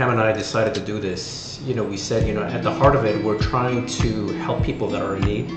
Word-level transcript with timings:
Cam 0.00 0.08
and 0.08 0.18
I 0.18 0.32
decided 0.32 0.72
to 0.76 0.80
do 0.80 0.98
this, 0.98 1.60
you 1.66 1.74
know, 1.74 1.84
we 1.84 1.98
said, 1.98 2.26
you 2.26 2.32
know, 2.32 2.42
at 2.42 2.62
the 2.62 2.72
heart 2.72 2.96
of 2.96 3.04
it, 3.04 3.22
we're 3.22 3.38
trying 3.38 3.84
to 3.84 4.28
help 4.38 4.64
people 4.64 4.88
that 4.88 5.02
are 5.02 5.16
in 5.16 5.24
need. 5.24 5.50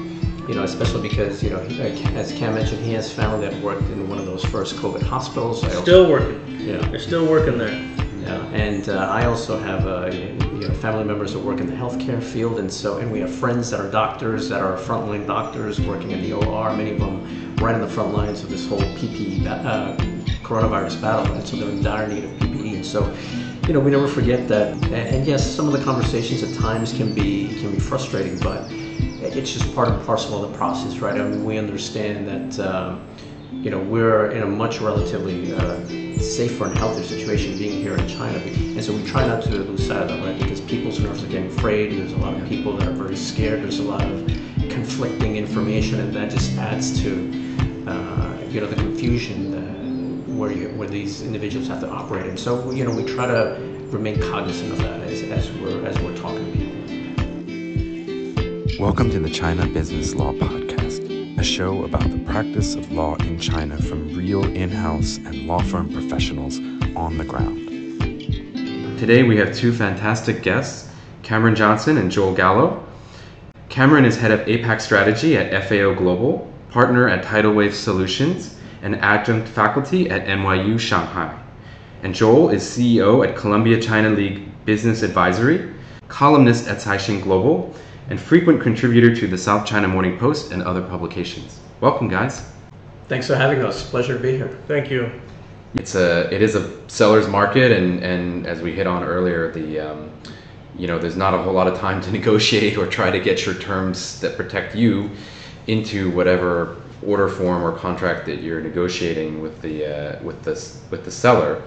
You 0.50 0.56
know, 0.56 0.64
especially 0.64 1.08
because, 1.08 1.42
you 1.42 1.50
know, 1.50 1.60
as 1.60 2.34
Cam 2.34 2.56
mentioned, 2.56 2.84
he 2.84 2.92
has 2.92 3.10
family 3.10 3.48
that 3.48 3.58
worked 3.64 3.84
in 3.84 4.10
one 4.10 4.20
of 4.20 4.26
those 4.26 4.44
first 4.44 4.76
COVID 4.76 5.02
hospitals. 5.02 5.62
Still 5.84 6.10
working. 6.10 6.60
Yeah. 6.60 6.76
They're 6.90 7.00
still 7.00 7.26
working 7.26 7.58
there. 7.58 7.72
Yeah, 7.72 8.46
and 8.48 8.90
uh, 8.90 9.08
I 9.10 9.28
also 9.28 9.58
have 9.58 9.88
uh, 9.88 10.08
you 10.12 10.68
know 10.68 10.74
family 10.76 11.06
members 11.06 11.32
that 11.32 11.40
work 11.40 11.62
in 11.62 11.68
the 11.68 11.76
healthcare 11.76 12.22
field, 12.22 12.60
and 12.60 12.72
so 12.72 12.98
and 12.98 13.12
we 13.12 13.20
have 13.20 13.34
friends 13.34 13.70
that 13.70 13.80
are 13.80 13.90
doctors 13.90 14.50
that 14.50 14.62
are 14.62 14.78
frontline 14.78 15.26
doctors 15.26 15.80
working 15.80 16.12
in 16.12 16.22
the 16.22 16.34
OR. 16.34 16.76
Many 16.76 16.92
of 16.92 17.00
them 17.00 17.56
right 17.58 17.76
in 17.76 17.82
the 17.82 17.88
front 17.88 18.14
lines 18.14 18.44
of 18.44 18.50
this 18.50 18.68
whole 18.68 18.80
PPE 18.80 19.46
uh, 19.46 19.96
coronavirus 20.44 21.02
battle, 21.02 21.34
and 21.34 21.48
so 21.48 21.56
they're 21.56 21.70
in 21.70 21.82
dire 21.82 22.08
need 22.08 22.26
of 22.26 22.32
PPE. 22.32 22.76
And 22.76 22.86
so, 22.86 23.04
you 23.68 23.74
know, 23.74 23.80
we 23.80 23.92
never 23.92 24.08
forget 24.08 24.48
that. 24.50 24.74
And 24.92 25.26
yes, 25.26 25.50
some 25.50 25.68
of 25.68 25.74
the 25.74 25.84
conversations 25.84 26.44
at 26.44 26.54
times 26.60 26.92
can 26.94 27.14
be 27.14 27.60
can 27.60 27.72
be 27.72 27.80
frustrating, 27.80 28.38
but 28.40 28.70
it's 28.72 29.54
just 29.54 29.74
part 29.74 29.88
and 29.88 30.06
parcel 30.06 30.44
of 30.44 30.52
the 30.52 30.58
process, 30.58 30.98
right? 30.98 31.20
I 31.20 31.24
mean, 31.24 31.46
we 31.46 31.58
understand 31.58 32.28
that. 32.28 32.68
Um, 32.68 33.08
you 33.64 33.70
know, 33.70 33.80
we're 33.80 34.32
in 34.32 34.42
a 34.42 34.46
much 34.46 34.82
relatively 34.82 35.54
uh, 35.54 35.78
safer 36.20 36.66
and 36.66 36.78
healthier 36.78 37.04
situation 37.04 37.58
being 37.58 37.82
here 37.82 37.96
in 37.96 38.08
China. 38.10 38.38
And 38.40 38.84
so 38.84 38.94
we 38.94 39.04
try 39.06 39.26
not 39.26 39.44
to 39.44 39.50
lose 39.52 39.88
sight 39.88 40.02
of 40.02 40.08
that, 40.10 40.20
right? 40.26 40.38
Because 40.38 40.60
people's 40.60 41.00
nerves 41.00 41.24
are 41.24 41.28
getting 41.28 41.50
frayed. 41.50 41.94
There's 41.94 42.12
a 42.12 42.18
lot 42.18 42.34
of 42.34 42.46
people 42.50 42.76
that 42.76 42.90
are 42.90 42.92
very 42.92 43.16
scared. 43.16 43.62
There's 43.64 43.80
a 43.80 43.84
lot 43.84 44.02
of 44.02 44.28
conflicting 44.70 45.38
information, 45.38 46.02
and 46.02 46.14
that 46.14 46.30
just 46.30 46.58
adds 46.58 47.02
to, 47.04 47.12
uh, 47.88 48.38
you 48.50 48.60
know, 48.60 48.68
the 48.68 48.76
confusion 48.76 49.52
that, 49.52 49.73
where 50.38 50.52
you, 50.52 50.70
where 50.70 50.88
these 50.88 51.22
individuals 51.22 51.68
have 51.68 51.80
to 51.82 51.90
operate. 51.90 52.26
And 52.26 52.40
so, 52.40 52.72
you 52.72 52.84
know, 52.84 52.92
we 52.92 53.06
try 53.06 53.28
to 53.28 53.58
remain 53.92 54.20
cognizant 54.22 54.72
of 54.72 54.80
that 54.80 55.02
as, 55.02 55.22
as 55.24 55.52
we're 55.60 55.86
as 55.86 56.00
we're 56.00 56.18
talking 56.18 56.46
to 56.46 56.52
people. 56.58 56.74
Welcome 58.80 59.12
to 59.12 59.20
the 59.20 59.30
China 59.30 59.68
Business 59.68 60.16
Law 60.16 60.34
Podcast 60.34 61.14
a 61.44 61.46
show 61.46 61.84
about 61.84 62.10
the 62.10 62.20
practice 62.20 62.76
of 62.76 62.90
law 62.94 63.16
in 63.16 63.38
China 63.38 63.78
from 63.82 64.16
real 64.16 64.46
in 64.46 64.70
house 64.70 65.18
and 65.18 65.46
law 65.46 65.62
firm 65.62 65.92
professionals 65.92 66.60
on 66.96 67.18
the 67.18 67.26
ground. 67.26 67.60
Today 68.98 69.24
we 69.24 69.36
have 69.36 69.54
two 69.54 69.74
fantastic 69.74 70.42
guests, 70.42 70.90
Cameron 71.22 71.54
Johnson 71.54 71.98
and 71.98 72.10
Joel 72.10 72.34
Gallo. 72.34 72.82
Cameron 73.68 74.06
is 74.06 74.16
head 74.16 74.32
of 74.32 74.40
APAC 74.42 74.80
strategy 74.80 75.36
at 75.36 75.68
FAO 75.68 75.94
Global, 75.94 76.50
partner 76.70 77.10
at 77.10 77.24
Tidal 77.26 77.52
Wave 77.52 77.76
Solutions, 77.76 78.58
and 78.84 78.98
adjunct 78.98 79.48
faculty 79.48 80.10
at 80.10 80.28
NYU 80.28 80.80
Shanghai. 80.80 81.40
And 82.04 82.14
Joel 82.14 82.50
is 82.50 82.64
CEO 82.64 83.26
at 83.26 83.36
Columbia 83.36 83.82
China 83.82 84.10
League 84.10 84.50
Business 84.66 85.02
Advisory, 85.02 85.74
columnist 86.10 86.68
at 86.68 86.80
Caixin 86.80 87.24
Global, 87.24 87.74
and 88.10 88.20
frequent 88.20 88.62
contributor 88.62 89.16
to 89.16 89.26
the 89.26 89.38
South 89.38 89.66
China 89.66 89.88
Morning 89.88 90.20
Post 90.20 90.52
and 90.52 90.62
other 90.62 90.82
publications. 90.82 91.62
Welcome, 91.80 92.10
guys. 92.10 92.46
Thanks 93.08 93.26
for 93.26 93.36
having 93.36 93.64
us. 93.64 93.90
Pleasure 93.90 94.18
to 94.18 94.20
be 94.20 94.36
here. 94.36 94.60
Thank 94.68 94.92
you. 94.92 95.10
It's 95.76 95.96
a 95.96 96.32
it 96.34 96.42
is 96.42 96.56
a 96.56 96.90
seller's 96.90 97.28
market, 97.28 97.72
and 97.72 98.04
and 98.04 98.46
as 98.46 98.62
we 98.62 98.74
hit 98.74 98.86
on 98.86 99.04
earlier, 99.04 99.52
the 99.52 99.80
um, 99.80 100.12
you 100.78 100.88
know 100.88 101.00
there's 101.00 101.16
not 101.16 101.34
a 101.34 101.38
whole 101.38 101.54
lot 101.54 101.68
of 101.68 101.80
time 101.80 102.02
to 102.02 102.12
negotiate 102.20 102.78
or 102.78 102.86
try 102.86 103.10
to 103.10 103.20
get 103.20 103.46
your 103.46 103.56
terms 103.56 104.20
that 104.20 104.36
protect 104.36 104.76
you 104.76 105.10
into 105.68 106.12
whatever 106.12 106.83
order 107.06 107.30
form 107.30 107.64
or 107.64 107.72
contract 107.78 108.26
that 108.26 108.42
you're 108.42 108.62
negotiating 108.62 109.42
with 109.42 109.62
the 109.62 109.86
uh, 109.86 110.24
with 110.24 110.42
the 110.44 110.52
with 110.90 111.06
the 111.06 111.12
seller. 111.12 111.62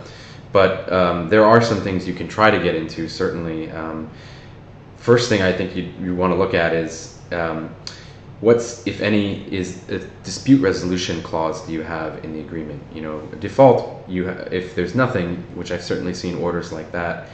But 0.52 0.90
um, 0.92 1.28
there 1.28 1.44
are 1.44 1.60
some 1.60 1.80
things 1.80 2.06
you 2.06 2.14
can 2.14 2.28
try 2.28 2.50
to 2.50 2.58
get 2.58 2.74
into. 2.74 3.08
Certainly, 3.08 3.70
um, 3.72 4.10
first 4.96 5.28
thing 5.28 5.42
I 5.42 5.52
think 5.52 5.76
you, 5.76 5.92
you 6.00 6.14
want 6.14 6.32
to 6.32 6.36
look 6.36 6.54
at 6.54 6.72
is 6.72 7.18
um, 7.32 7.74
what's, 8.40 8.86
if 8.86 9.00
any, 9.00 9.52
is 9.52 9.88
a 9.88 9.98
dispute 10.22 10.60
resolution 10.60 11.22
clause 11.22 11.66
do 11.66 11.72
you 11.72 11.82
have 11.82 12.24
in 12.24 12.32
the 12.32 12.40
agreement? 12.40 12.82
You 12.94 13.02
know, 13.02 13.20
default, 13.40 14.08
you 14.08 14.28
ha- 14.28 14.48
if 14.50 14.74
there's 14.74 14.94
nothing, 14.94 15.36
which 15.54 15.70
I've 15.70 15.82
certainly 15.82 16.14
seen 16.14 16.36
orders 16.38 16.72
like 16.72 16.90
that, 16.92 17.28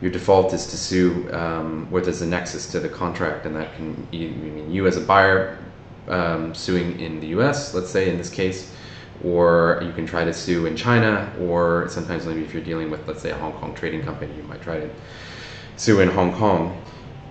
your 0.00 0.10
default 0.10 0.52
is 0.52 0.66
to 0.66 0.76
sue 0.76 1.32
um, 1.32 1.90
where 1.90 2.02
there's 2.02 2.22
a 2.22 2.26
nexus 2.26 2.70
to 2.72 2.80
the 2.80 2.88
contract, 2.88 3.46
and 3.46 3.56
that 3.56 3.74
can 3.76 4.06
you, 4.10 4.28
mean 4.28 4.70
you 4.70 4.86
as 4.86 4.96
a 4.96 5.00
buyer 5.00 5.58
um, 6.08 6.54
suing 6.54 6.98
in 7.00 7.20
the 7.20 7.28
U.S. 7.28 7.74
Let's 7.74 7.90
say 7.90 8.10
in 8.10 8.18
this 8.18 8.30
case, 8.30 8.72
or 9.24 9.80
you 9.82 9.92
can 9.92 10.06
try 10.06 10.24
to 10.24 10.32
sue 10.32 10.66
in 10.66 10.76
China, 10.76 11.32
or 11.40 11.88
sometimes 11.88 12.26
maybe 12.26 12.42
if 12.42 12.52
you're 12.52 12.62
dealing 12.62 12.90
with 12.90 13.06
let's 13.08 13.22
say 13.22 13.30
a 13.30 13.36
Hong 13.36 13.52
Kong 13.54 13.74
trading 13.74 14.02
company, 14.02 14.34
you 14.36 14.42
might 14.44 14.62
try 14.62 14.78
to 14.78 14.90
sue 15.76 16.00
in 16.00 16.08
Hong 16.08 16.32
Kong 16.32 16.80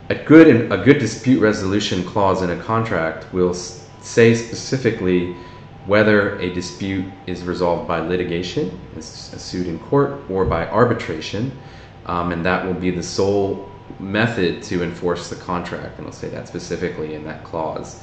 a 0.09 0.15
good 0.15 0.71
a 0.71 0.77
good 0.77 0.99
dispute 0.99 1.39
resolution 1.39 2.03
clause 2.03 2.41
in 2.41 2.51
a 2.51 2.63
contract 2.63 3.31
will 3.33 3.53
say 3.53 4.35
specifically 4.35 5.35
whether 5.87 6.37
a 6.39 6.53
dispute 6.53 7.05
is 7.27 7.43
resolved 7.43 7.87
by 7.87 7.99
litigation, 7.99 8.79
a 8.97 9.01
suit 9.01 9.67
in 9.67 9.77
court, 9.79 10.19
or 10.29 10.43
by 10.43 10.67
arbitration, 10.67 11.51
um, 12.07 12.31
and 12.31 12.43
that 12.43 12.65
will 12.65 12.73
be 12.73 12.89
the 12.89 13.03
sole 13.03 13.69
method 13.99 14.63
to 14.63 14.83
enforce 14.83 15.29
the 15.29 15.35
contract. 15.35 15.97
And 15.97 16.07
it'll 16.07 16.11
say 16.11 16.29
that 16.29 16.47
specifically 16.47 17.13
in 17.13 17.23
that 17.25 17.43
clause. 17.43 18.01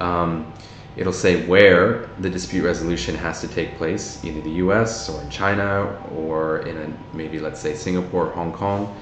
Um, 0.00 0.52
it'll 0.96 1.12
say 1.12 1.46
where 1.46 2.08
the 2.18 2.30
dispute 2.30 2.64
resolution 2.64 3.14
has 3.14 3.40
to 3.42 3.48
take 3.48 3.76
place, 3.76 4.24
either 4.24 4.40
the 4.40 4.56
U.S. 4.64 5.08
or 5.08 5.20
in 5.22 5.30
China 5.30 6.02
or 6.14 6.66
in 6.66 6.76
a, 6.76 7.16
maybe 7.16 7.38
let's 7.38 7.60
say 7.60 7.74
Singapore 7.74 8.26
or 8.26 8.32
Hong 8.32 8.52
Kong 8.52 8.96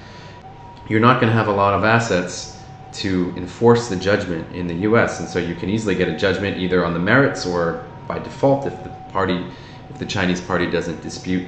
you're 0.89 0.99
not 0.99 1.21
going 1.21 1.31
to 1.31 1.37
have 1.37 1.47
a 1.47 1.53
lot 1.53 1.73
of 1.73 1.83
assets 1.85 2.57
to 2.91 3.31
enforce 3.37 3.87
the 3.87 3.95
judgment 3.95 4.53
in 4.53 4.67
the 4.67 4.73
US. 4.89 5.19
And 5.19 5.29
so 5.29 5.37
you 5.37 5.53
can 5.53 5.69
easily 5.69 5.93
get 5.93 6.09
a 6.09 6.17
judgment 6.17 6.57
either 6.57 6.83
on 6.83 6.93
the 6.93 6.99
merits 6.99 7.45
or 7.45 7.85
by 8.07 8.17
default 8.17 8.65
if 8.65 8.83
the 8.83 8.89
party, 9.11 9.45
if 9.91 9.99
the 9.99 10.05
Chinese 10.05 10.41
party 10.41 10.69
doesn't 10.69 10.99
dispute 11.01 11.47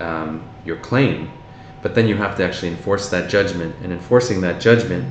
um, 0.00 0.46
your 0.66 0.76
claim. 0.76 1.32
But 1.80 1.94
then 1.94 2.06
you 2.06 2.16
have 2.16 2.36
to 2.36 2.44
actually 2.44 2.68
enforce 2.68 3.08
that 3.08 3.30
judgment. 3.30 3.74
And 3.82 3.92
enforcing 3.92 4.42
that 4.42 4.60
judgment, 4.60 5.06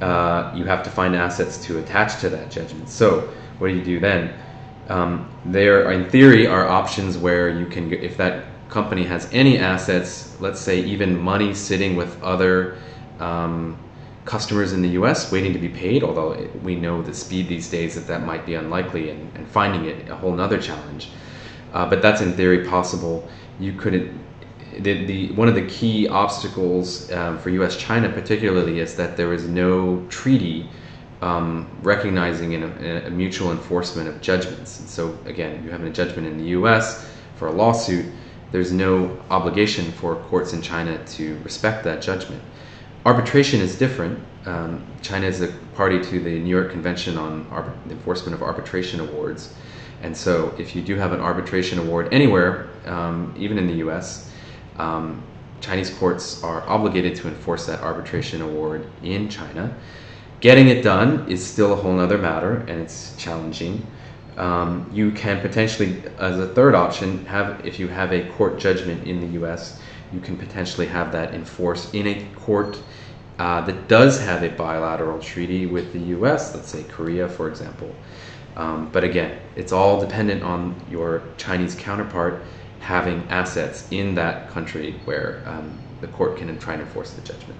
uh, 0.00 0.52
you 0.54 0.64
have 0.64 0.82
to 0.82 0.90
find 0.90 1.14
assets 1.14 1.58
to 1.66 1.78
attach 1.78 2.20
to 2.20 2.28
that 2.30 2.50
judgment. 2.50 2.88
So 2.88 3.32
what 3.58 3.68
do 3.68 3.74
you 3.74 3.84
do 3.84 4.00
then? 4.00 4.34
Um, 4.88 5.30
there, 5.46 5.90
in 5.92 6.08
theory, 6.10 6.46
are 6.46 6.66
options 6.68 7.16
where 7.16 7.48
you 7.48 7.66
can, 7.66 7.92
if 7.92 8.16
that 8.16 8.44
company 8.68 9.04
has 9.04 9.28
any 9.32 9.58
assets, 9.58 10.36
let's 10.40 10.60
say 10.60 10.80
even 10.80 11.18
money 11.18 11.54
sitting 11.54 11.96
with 11.96 12.20
other 12.22 12.76
um, 13.20 13.78
customers 14.24 14.72
in 14.72 14.82
the 14.82 14.90
US 14.90 15.30
waiting 15.30 15.52
to 15.52 15.58
be 15.58 15.68
paid, 15.68 16.02
although 16.02 16.48
we 16.62 16.74
know 16.74 17.02
the 17.02 17.14
speed 17.14 17.48
these 17.48 17.68
days 17.68 17.94
that 17.94 18.06
that 18.06 18.24
might 18.24 18.44
be 18.46 18.54
unlikely 18.54 19.10
and, 19.10 19.36
and 19.36 19.46
finding 19.48 19.84
it 19.84 20.08
a 20.08 20.16
whole 20.16 20.32
nother 20.32 20.60
challenge. 20.60 21.10
Uh, 21.72 21.88
but 21.88 22.00
that's 22.00 22.20
in 22.20 22.32
theory 22.32 22.66
possible. 22.66 23.28
You 23.58 23.72
couldn't. 23.72 24.23
The, 24.78 25.04
the 25.04 25.32
one 25.32 25.48
of 25.48 25.54
the 25.54 25.66
key 25.66 26.08
obstacles 26.08 27.10
um, 27.12 27.38
for 27.38 27.50
U.S. 27.50 27.76
China 27.76 28.08
particularly 28.10 28.80
is 28.80 28.96
that 28.96 29.16
there 29.16 29.32
is 29.32 29.46
no 29.48 30.04
treaty 30.08 30.68
um, 31.22 31.66
recognizing 31.82 32.62
a, 32.62 33.06
a, 33.06 33.10
mutual 33.10 33.50
enforcement 33.50 34.08
of 34.08 34.20
judgments. 34.20 34.80
And 34.80 34.88
so 34.88 35.16
again, 35.24 35.64
you 35.64 35.70
have 35.70 35.82
a 35.82 35.90
judgment 35.90 36.26
in 36.26 36.36
the 36.36 36.44
U.S. 36.50 37.08
for 37.36 37.48
a 37.48 37.52
lawsuit. 37.52 38.06
There's 38.52 38.72
no 38.72 39.16
obligation 39.30 39.90
for 39.92 40.16
courts 40.16 40.52
in 40.52 40.60
China 40.60 41.02
to 41.04 41.38
respect 41.38 41.82
that 41.84 42.02
judgment. 42.02 42.42
Arbitration 43.06 43.60
is 43.60 43.76
different. 43.78 44.18
Um, 44.46 44.86
China 45.02 45.26
is 45.26 45.40
a 45.40 45.48
party 45.74 46.00
to 46.02 46.20
the 46.20 46.38
New 46.38 46.50
York 46.50 46.70
Convention 46.70 47.16
on 47.16 47.46
the 47.86 47.92
Enforcement 47.92 48.34
of 48.34 48.42
Arbitration 48.42 49.00
Awards. 49.00 49.54
And 50.02 50.14
so, 50.14 50.54
if 50.58 50.76
you 50.76 50.82
do 50.82 50.96
have 50.96 51.12
an 51.12 51.20
arbitration 51.20 51.78
award 51.78 52.12
anywhere, 52.12 52.68
um, 52.84 53.34
even 53.38 53.56
in 53.56 53.66
the 53.66 53.76
US, 53.88 54.30
um, 54.78 55.22
Chinese 55.60 55.90
courts 55.90 56.42
are 56.42 56.62
obligated 56.68 57.14
to 57.16 57.28
enforce 57.28 57.66
that 57.66 57.80
arbitration 57.80 58.42
award 58.42 58.86
in 59.02 59.28
China. 59.28 59.74
Getting 60.40 60.68
it 60.68 60.82
done 60.82 61.28
is 61.28 61.44
still 61.44 61.72
a 61.72 61.76
whole 61.76 61.98
other 61.98 62.18
matter, 62.18 62.56
and 62.68 62.80
it's 62.80 63.16
challenging. 63.16 63.86
Um, 64.36 64.90
you 64.92 65.10
can 65.12 65.40
potentially, 65.40 66.02
as 66.18 66.38
a 66.38 66.48
third 66.48 66.74
option, 66.74 67.24
have 67.26 67.64
if 67.64 67.78
you 67.78 67.88
have 67.88 68.12
a 68.12 68.28
court 68.32 68.58
judgment 68.58 69.06
in 69.06 69.20
the 69.20 69.28
U.S., 69.38 69.80
you 70.12 70.20
can 70.20 70.36
potentially 70.36 70.86
have 70.86 71.12
that 71.12 71.34
enforced 71.34 71.94
in 71.94 72.06
a 72.06 72.24
court 72.36 72.78
uh, 73.38 73.60
that 73.62 73.88
does 73.88 74.20
have 74.20 74.42
a 74.42 74.48
bilateral 74.50 75.18
treaty 75.18 75.66
with 75.66 75.92
the 75.92 75.98
US, 76.16 76.54
let's 76.54 76.68
say 76.68 76.84
Korea, 76.84 77.28
for 77.28 77.48
example. 77.48 77.92
Um, 78.56 78.88
but 78.92 79.02
again, 79.02 79.40
it's 79.56 79.72
all 79.72 80.00
dependent 80.00 80.42
on 80.42 80.80
your 80.88 81.22
Chinese 81.36 81.74
counterpart 81.74 82.42
having 82.84 83.26
assets 83.30 83.88
in 83.90 84.14
that 84.14 84.50
country 84.50 84.92
where 85.06 85.42
um, 85.46 85.78
the 86.02 86.06
court 86.08 86.36
can 86.36 86.58
try 86.58 86.74
and 86.74 86.82
enforce 86.82 87.12
the 87.14 87.22
judgment. 87.22 87.58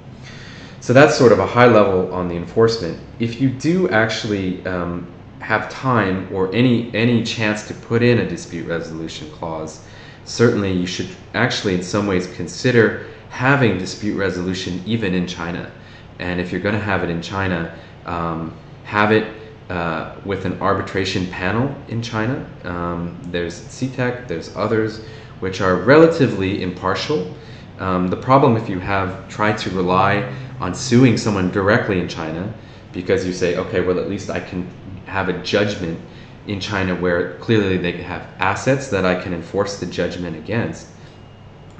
So 0.80 0.92
that's 0.92 1.16
sort 1.16 1.32
of 1.32 1.38
a 1.38 1.46
high 1.46 1.66
level 1.66 2.12
on 2.12 2.28
the 2.28 2.36
enforcement. 2.36 3.00
If 3.18 3.40
you 3.40 3.48
do 3.48 3.88
actually 3.88 4.64
um, 4.66 5.10
have 5.40 5.70
time 5.70 6.28
or 6.30 6.54
any 6.54 6.94
any 6.94 7.24
chance 7.24 7.66
to 7.68 7.74
put 7.74 8.02
in 8.02 8.18
a 8.18 8.28
dispute 8.28 8.66
resolution 8.66 9.30
clause, 9.30 9.82
certainly 10.26 10.72
you 10.72 10.86
should 10.86 11.08
actually 11.32 11.74
in 11.74 11.82
some 11.82 12.06
ways 12.06 12.26
consider 12.36 13.06
having 13.30 13.78
dispute 13.78 14.16
resolution 14.16 14.82
even 14.84 15.14
in 15.14 15.26
China. 15.26 15.72
And 16.18 16.38
if 16.38 16.52
you're 16.52 16.60
going 16.60 16.74
to 16.74 16.80
have 16.92 17.02
it 17.02 17.08
in 17.08 17.22
China, 17.22 17.74
um, 18.04 18.54
have 18.84 19.10
it 19.10 19.24
uh, 19.70 20.14
with 20.24 20.44
an 20.44 20.60
arbitration 20.60 21.26
panel 21.28 21.74
in 21.88 22.02
China. 22.02 22.46
Um, 22.64 23.18
there's 23.30 23.60
CIETAC, 23.60 24.28
there's 24.28 24.54
others, 24.56 25.04
which 25.40 25.60
are 25.60 25.76
relatively 25.76 26.62
impartial. 26.62 27.34
Um, 27.78 28.08
the 28.08 28.16
problem 28.16 28.56
if 28.56 28.68
you 28.68 28.78
have 28.78 29.28
tried 29.28 29.58
to 29.58 29.70
rely 29.70 30.32
on 30.60 30.74
suing 30.74 31.16
someone 31.16 31.50
directly 31.50 31.98
in 31.98 32.08
China, 32.08 32.52
because 32.92 33.26
you 33.26 33.32
say, 33.32 33.56
okay, 33.56 33.80
well, 33.80 33.98
at 33.98 34.08
least 34.08 34.30
I 34.30 34.38
can 34.40 34.68
have 35.06 35.28
a 35.28 35.42
judgment 35.42 36.00
in 36.46 36.60
China 36.60 36.94
where 36.94 37.34
clearly 37.38 37.76
they 37.78 37.92
have 37.92 38.28
assets 38.38 38.88
that 38.88 39.04
I 39.04 39.20
can 39.20 39.32
enforce 39.32 39.80
the 39.80 39.86
judgment 39.86 40.36
against. 40.36 40.88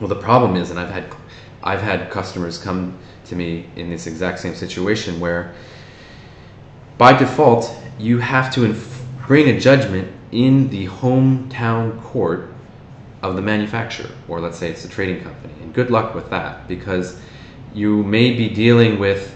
Well, 0.01 0.09
the 0.09 0.21
problem 0.21 0.57
is, 0.57 0.71
and 0.71 0.81
I've 0.81 0.91
had, 0.91 1.15
I've 1.63 1.83
had 1.83 2.11
customers 2.11 2.59
come 2.59 2.99
to 3.27 3.37
me 3.37 3.67
in 3.77 3.91
this 3.91 4.07
exact 4.07 4.41
same 4.41 4.55
situation 4.55 5.21
where 5.21 5.55
by 6.99 7.17
default, 7.17 7.75
you 7.99 8.19
have 8.19 8.53
to 8.55 8.65
inf- 8.65 9.05
bring 9.27 9.49
a 9.49 9.59
judgment 9.59 10.11
in 10.33 10.69
the 10.71 10.87
hometown 10.87 12.01
court 12.03 12.53
of 13.23 13.37
the 13.37 13.43
manufacturer, 13.43 14.11
or 14.29 14.41
let's 14.41 14.59
say 14.59 14.71
it's 14.71 14.85
a 14.85 14.89
trading 14.89 15.23
company. 15.23 15.55
And 15.63 15.73
good 15.73 15.91
luck 15.91 16.15
with 16.15 16.31
that 16.31 16.69
because 16.69 17.19
you 17.73 18.03
may 18.03 18.35
be 18.35 18.49
dealing 18.49 18.99
with 18.99 19.35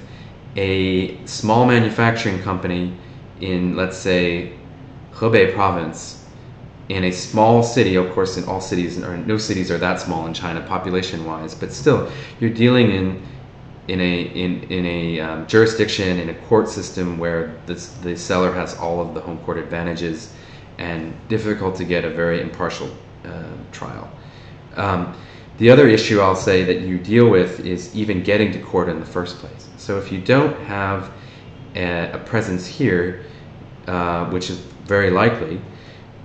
a 0.57 1.25
small 1.27 1.67
manufacturing 1.67 2.41
company 2.43 2.95
in, 3.41 3.77
let's 3.77 3.97
say, 3.97 4.53
Hebei 5.15 5.55
province, 5.55 6.25
in 6.89 7.05
a 7.05 7.11
small 7.13 7.63
city. 7.63 7.97
Of 7.97 8.11
course, 8.13 8.37
in 8.37 8.45
all 8.45 8.61
cities, 8.61 8.99
or 8.99 9.17
no 9.17 9.39
cities 9.39 9.71
are 9.71 9.79
that 9.79 10.01
small 10.01 10.27
in 10.27 10.35
China 10.35 10.61
population-wise, 10.61 11.55
but 11.55 11.73
still, 11.73 12.11
you're 12.41 12.51
dealing 12.51 12.91
in 12.91 13.23
in 13.89 14.01
a 14.01 14.21
in 14.23 14.63
in 14.65 14.87
a 14.87 15.21
um, 15.21 15.47
jurisdiction 15.47 16.19
in 16.19 16.29
a 16.29 16.35
court 16.35 16.69
system 16.69 17.19
where 17.19 17.59
this, 17.67 17.89
the 18.03 18.17
seller 18.17 18.53
has 18.53 18.77
all 18.77 19.01
of 19.01 19.15
the 19.15 19.21
home 19.21 19.39
court 19.39 19.59
advantages 19.59 20.33
and 20.79 21.15
difficult 21.29 21.75
to 21.77 21.85
get 21.85 22.05
a 22.05 22.11
very 22.11 22.41
impartial 22.41 22.91
uh, 23.25 23.43
trial. 23.73 24.09
Um, 24.77 25.17
the 25.57 25.71
other 25.71 25.89
issue 25.89 26.21
I'll 26.21 26.37
say 26.37 26.63
that 26.65 26.83
you 26.83 26.99
deal 26.99 27.29
with 27.29 27.67
is 27.67 27.95
even 27.97 28.23
getting 28.23 28.53
to 28.53 28.61
court 28.61 28.89
in 28.89 29.01
the 29.01 29.07
first 29.07 29.39
place. 29.39 29.69
So 29.77 29.99
if 29.99 30.13
you 30.13 30.21
don't 30.21 30.57
have 30.61 31.11
a, 31.75 32.13
a 32.13 32.19
presence 32.19 32.65
here, 32.65 33.25
uh, 33.89 34.27
which 34.31 34.51
is 34.51 34.59
very 34.85 35.11
likely, 35.11 35.61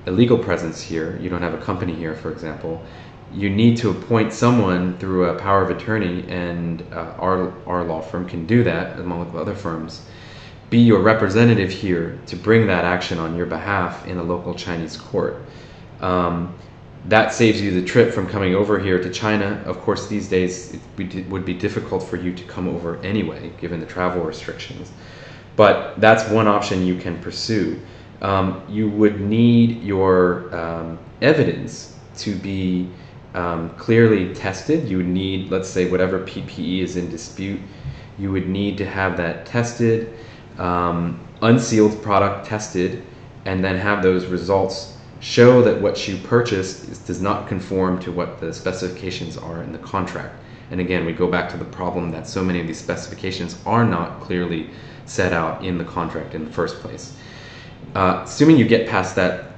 a 0.05 0.11
legal 0.11 0.37
presence 0.37 0.81
here, 0.81 1.17
you 1.19 1.29
don't 1.29 1.41
have 1.41 1.55
a 1.55 1.61
company 1.65 1.95
here, 1.95 2.13
for 2.13 2.31
example, 2.31 2.85
you 3.33 3.49
need 3.49 3.77
to 3.77 3.89
appoint 3.89 4.33
someone 4.33 4.97
through 4.97 5.25
a 5.25 5.39
power 5.39 5.63
of 5.63 5.69
attorney, 5.69 6.23
and 6.27 6.83
uh, 6.91 7.13
our, 7.19 7.53
our 7.67 7.83
law 7.83 8.01
firm 8.01 8.27
can 8.27 8.45
do 8.45 8.63
that 8.63 8.99
along 8.99 9.19
with 9.25 9.35
other 9.35 9.55
firms. 9.55 10.05
Be 10.69 10.79
your 10.79 11.01
representative 11.01 11.69
here 11.69 12.19
to 12.27 12.35
bring 12.35 12.67
that 12.67 12.85
action 12.85 13.19
on 13.19 13.35
your 13.35 13.45
behalf 13.45 14.07
in 14.07 14.17
a 14.17 14.23
local 14.23 14.53
Chinese 14.53 14.97
court. 14.97 15.41
Um, 15.99 16.55
that 17.05 17.33
saves 17.33 17.61
you 17.61 17.71
the 17.71 17.85
trip 17.85 18.13
from 18.13 18.27
coming 18.27 18.55
over 18.55 18.79
here 18.79 19.01
to 19.01 19.09
China. 19.09 19.61
Of 19.65 19.81
course, 19.81 20.07
these 20.07 20.29
days 20.29 20.73
it 20.97 21.29
would 21.29 21.45
be 21.45 21.53
difficult 21.53 22.03
for 22.03 22.15
you 22.15 22.33
to 22.33 22.43
come 22.45 22.67
over 22.67 22.97
anyway, 23.03 23.51
given 23.59 23.79
the 23.79 23.85
travel 23.85 24.23
restrictions. 24.23 24.91
But 25.55 25.99
that's 25.99 26.27
one 26.29 26.47
option 26.47 26.85
you 26.85 26.97
can 26.97 27.19
pursue. 27.21 27.79
Um, 28.21 28.63
you 28.69 28.89
would 28.89 29.19
need 29.19 29.83
your 29.83 30.55
um, 30.55 30.97
evidence 31.21 31.97
to 32.17 32.35
be 32.35 32.89
um, 33.33 33.69
clearly 33.71 34.33
tested. 34.33 34.87
You 34.87 34.97
would 34.97 35.07
need, 35.07 35.49
let's 35.49 35.69
say, 35.69 35.89
whatever 35.89 36.19
PPE 36.19 36.81
is 36.81 36.95
in 36.95 37.09
dispute, 37.09 37.59
you 38.17 38.31
would 38.31 38.47
need 38.47 38.77
to 38.77 38.85
have 38.85 39.17
that 39.17 39.45
tested, 39.45 40.13
um, 40.57 41.19
unsealed 41.41 42.01
product 42.03 42.45
tested, 42.45 43.03
and 43.45 43.63
then 43.63 43.75
have 43.77 44.03
those 44.03 44.25
results 44.25 44.97
show 45.19 45.61
that 45.61 45.81
what 45.81 46.07
you 46.07 46.17
purchased 46.17 46.89
is, 46.89 46.99
does 46.99 47.21
not 47.21 47.47
conform 47.47 47.99
to 47.99 48.11
what 48.11 48.39
the 48.39 48.53
specifications 48.53 49.37
are 49.37 49.63
in 49.63 49.71
the 49.71 49.77
contract. 49.79 50.35
And 50.69 50.79
again, 50.79 51.05
we 51.05 51.13
go 51.13 51.29
back 51.29 51.49
to 51.51 51.57
the 51.57 51.65
problem 51.65 52.11
that 52.11 52.27
so 52.27 52.43
many 52.43 52.59
of 52.59 52.67
these 52.67 52.79
specifications 52.79 53.57
are 53.65 53.85
not 53.85 54.19
clearly 54.21 54.69
set 55.05 55.33
out 55.33 55.63
in 55.63 55.77
the 55.77 55.83
contract 55.83 56.35
in 56.35 56.45
the 56.45 56.51
first 56.51 56.79
place. 56.79 57.15
Uh, 57.95 58.21
assuming 58.23 58.57
you 58.57 58.65
get 58.65 58.87
past 58.87 59.15
that 59.15 59.51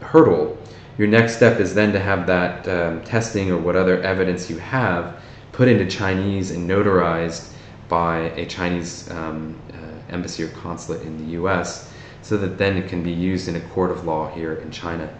hurdle, 0.00 0.58
your 0.98 1.08
next 1.08 1.36
step 1.36 1.58
is 1.58 1.74
then 1.74 1.92
to 1.92 2.00
have 2.00 2.26
that 2.26 2.68
um, 2.68 3.02
testing 3.02 3.50
or 3.50 3.58
what 3.58 3.76
other 3.76 4.00
evidence 4.02 4.50
you 4.50 4.58
have 4.58 5.20
put 5.52 5.68
into 5.68 5.86
Chinese 5.86 6.50
and 6.50 6.68
notarized 6.68 7.52
by 7.88 8.18
a 8.36 8.46
Chinese 8.46 9.10
um, 9.10 9.58
uh, 9.72 10.12
embassy 10.12 10.42
or 10.42 10.48
consulate 10.48 11.02
in 11.02 11.18
the 11.18 11.32
US 11.32 11.90
so 12.22 12.36
that 12.36 12.58
then 12.58 12.76
it 12.76 12.88
can 12.88 13.02
be 13.02 13.10
used 13.10 13.48
in 13.48 13.56
a 13.56 13.60
court 13.60 13.90
of 13.90 14.04
law 14.04 14.30
here 14.32 14.54
in 14.54 14.70
China. 14.70 15.12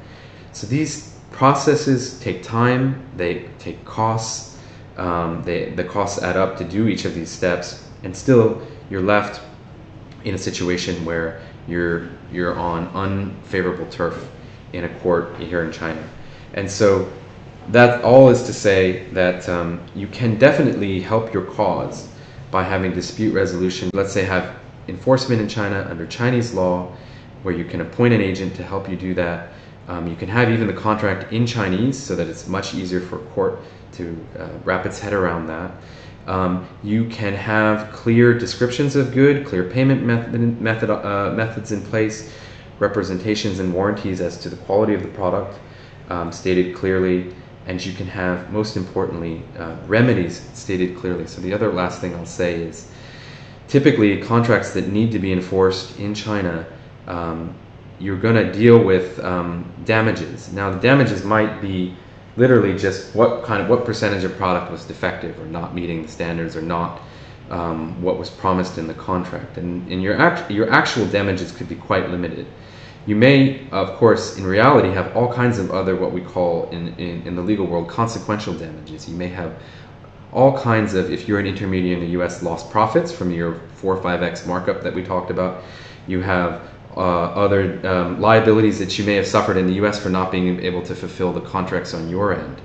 So 0.53 0.67
these 0.67 1.19
processes 1.31 2.19
take 2.21 2.43
time, 2.43 3.05
they 3.17 3.49
take 3.59 3.85
costs, 3.85 4.59
um, 4.97 5.43
they, 5.43 5.71
the 5.71 5.85
costs 5.85 6.23
add 6.23 6.37
up 6.37 6.57
to 6.59 6.65
do 6.65 6.89
each 6.89 7.05
of 7.05 7.15
these 7.15 7.31
steps, 7.31 7.89
and 8.05 8.15
still 8.17 8.63
you're 8.91 9.03
left 9.03 9.41
in 10.25 10.35
a 10.35 10.39
situation 10.39 11.05
where 11.05 11.41
you're, 11.67 12.09
you're 12.31 12.55
on 12.59 12.89
unfavorable 12.89 13.87
turf 13.87 14.31
in 14.73 14.85
a 14.85 14.89
court 15.01 15.37
here 15.39 15.65
in 15.65 15.73
China. 15.73 16.03
And 16.55 16.71
so 16.71 17.11
that 17.69 18.03
all 18.03 18.29
is 18.31 18.43
to 18.45 18.53
say 18.53 19.05
that 19.11 19.49
um, 19.49 19.81
you 19.95 20.07
can 20.09 20.39
definitely 20.39 21.01
help 21.01 21.33
your 21.33 21.45
cause 21.45 22.09
by 22.51 22.65
having 22.65 22.93
dispute 22.93 23.33
resolution. 23.33 23.91
Let's 23.95 24.13
say 24.13 24.25
have 24.25 24.57
enforcement 24.89 25.41
in 25.41 25.49
China 25.49 25.87
under 25.89 26.07
Chinese 26.07 26.53
law, 26.53 26.93
where 27.43 27.55
you 27.55 27.65
can 27.65 27.81
appoint 27.81 28.15
an 28.15 28.21
agent 28.21 28.55
to 28.57 28.63
help 28.63 28.89
you 28.89 28.97
do 28.97 29.15
that. 29.15 29.53
Um, 29.89 30.07
you 30.07 30.17
can 30.17 30.29
have 30.29 30.51
even 30.51 30.67
the 30.67 30.73
contract 30.73 31.33
in 31.33 31.47
Chinese 31.47 32.01
so 32.01 32.15
that 32.17 32.29
it's 32.29 32.47
much 32.47 32.75
easier 32.75 33.01
for 33.01 33.19
court 33.19 33.61
to 33.93 34.17
uh, 34.39 34.49
wrap 34.65 34.87
its 34.87 34.99
head 34.99 35.13
around 35.13 35.47
that. 35.47 35.73
Um, 36.27 36.69
you 36.85 37.09
can 37.09 37.35
have 37.35 37.93
clear 37.93 38.33
descriptions 38.39 38.95
of 38.95 39.13
good, 39.13 39.45
clear 39.45 39.65
payment 39.65 40.05
method, 40.05 40.61
method 40.61 40.91
uh, 40.91 41.33
methods 41.33 41.73
in 41.73 41.83
place 41.83 42.33
representations 42.83 43.61
and 43.61 43.73
warranties 43.73 44.21
as 44.21 44.37
to 44.39 44.51
the 44.51 44.57
quality 44.57 44.93
of 44.93 45.03
the 45.03 45.09
product 45.09 45.59
um, 46.11 46.31
stated 46.31 46.75
clearly, 46.75 47.35
and 47.67 47.83
you 47.85 47.93
can 47.95 48.07
have, 48.07 48.53
most 48.53 48.77
importantly, 48.77 49.43
uh, 49.59 49.77
remedies 49.87 50.47
stated 50.53 50.99
clearly. 50.99 51.27
So 51.27 51.41
the 51.41 51.55
other 51.55 51.73
last 51.73 52.01
thing 52.01 52.15
I'll 52.15 52.27
say 52.27 52.61
is 52.61 52.89
typically 53.69 54.21
contracts 54.21 54.73
that 54.75 54.89
need 54.89 55.13
to 55.13 55.19
be 55.19 55.33
enforced 55.33 55.99
in 55.99 56.15
China, 56.15 56.67
um, 57.07 57.55
you're 57.99 58.19
going 58.19 58.35
to 58.35 58.53
deal 58.53 58.83
with 58.83 59.19
um, 59.21 59.73
damages. 59.85 60.53
Now 60.53 60.71
the 60.71 60.81
damages 60.81 61.25
might 61.25 61.63
be 61.63 61.95
literally 62.37 62.77
just 62.77 63.15
what 63.15 63.45
kind 63.45 63.63
of 63.63 63.69
what 63.69 63.85
percentage 63.85 64.25
of 64.25 64.37
product 64.37 64.73
was 64.73 64.85
defective 64.85 65.39
or 65.41 65.47
not 65.47 65.75
meeting 65.75 66.03
the 66.03 66.09
standards 66.09 66.57
or 66.57 66.63
not 66.63 67.01
um, 67.51 68.01
what 68.03 68.19
was 68.19 68.31
promised 68.31 68.79
in 68.79 68.87
the 68.87 68.95
contract. 68.95 69.59
And, 69.59 69.91
and 69.93 70.03
your, 70.03 70.19
act, 70.19 70.51
your 70.51 70.71
actual 70.71 71.07
damages 71.07 71.53
could 71.53 71.69
be 71.69 71.77
quite 71.77 72.09
limited. 72.11 72.47
You 73.05 73.17
may, 73.17 73.69
of 73.71 73.95
course, 73.95 74.39
in 74.39 74.47
reality, 74.47 74.91
have 74.91 75.17
all 75.17 75.33
kinds 75.33 75.59
of 75.59 75.73
other 75.73 75.97
what 75.97 76.13
we 76.13 76.21
call 76.21 76.69
in, 76.71 76.89
in, 76.99 77.27
in 77.27 77.35
the 77.35 77.43
legal 77.43 77.67
world 77.67 77.89
consequential 77.89 78.55
damages. 78.55 79.09
You 79.09 79.17
may 79.17 79.29
have 79.29 79.55
all 80.33 80.57
kinds 80.57 80.95
of, 80.95 81.13
if 81.13 81.27
you're 81.27 81.41
an 81.41 81.47
intermediary 81.47 81.95
in 81.95 82.01
the 82.01 82.23
US, 82.23 82.43
lost 82.43 82.71
profits 82.71 83.13
from 83.13 83.33
your 83.33 83.61
4 83.75 83.97
or 83.97 84.01
5x 84.01 84.47
markup 84.47 84.83
that 84.83 84.95
we 84.95 85.03
talked 85.03 85.31
about. 85.31 85.65
You 86.07 86.21
have 86.21 86.63
uh, 86.97 87.01
other 87.01 87.85
um, 87.87 88.21
liabilities 88.21 88.79
that 88.79 88.99
you 88.99 89.05
may 89.05 89.15
have 89.15 89.27
suffered 89.27 89.57
in 89.57 89.67
the 89.67 89.75
US 89.85 90.01
for 90.01 90.09
not 90.09 90.31
being 90.31 90.61
able 90.61 90.83
to 90.83 90.95
fulfill 90.95 91.33
the 91.33 91.41
contracts 91.41 91.95
on 91.95 92.09
your 92.09 92.35
end. 92.35 92.61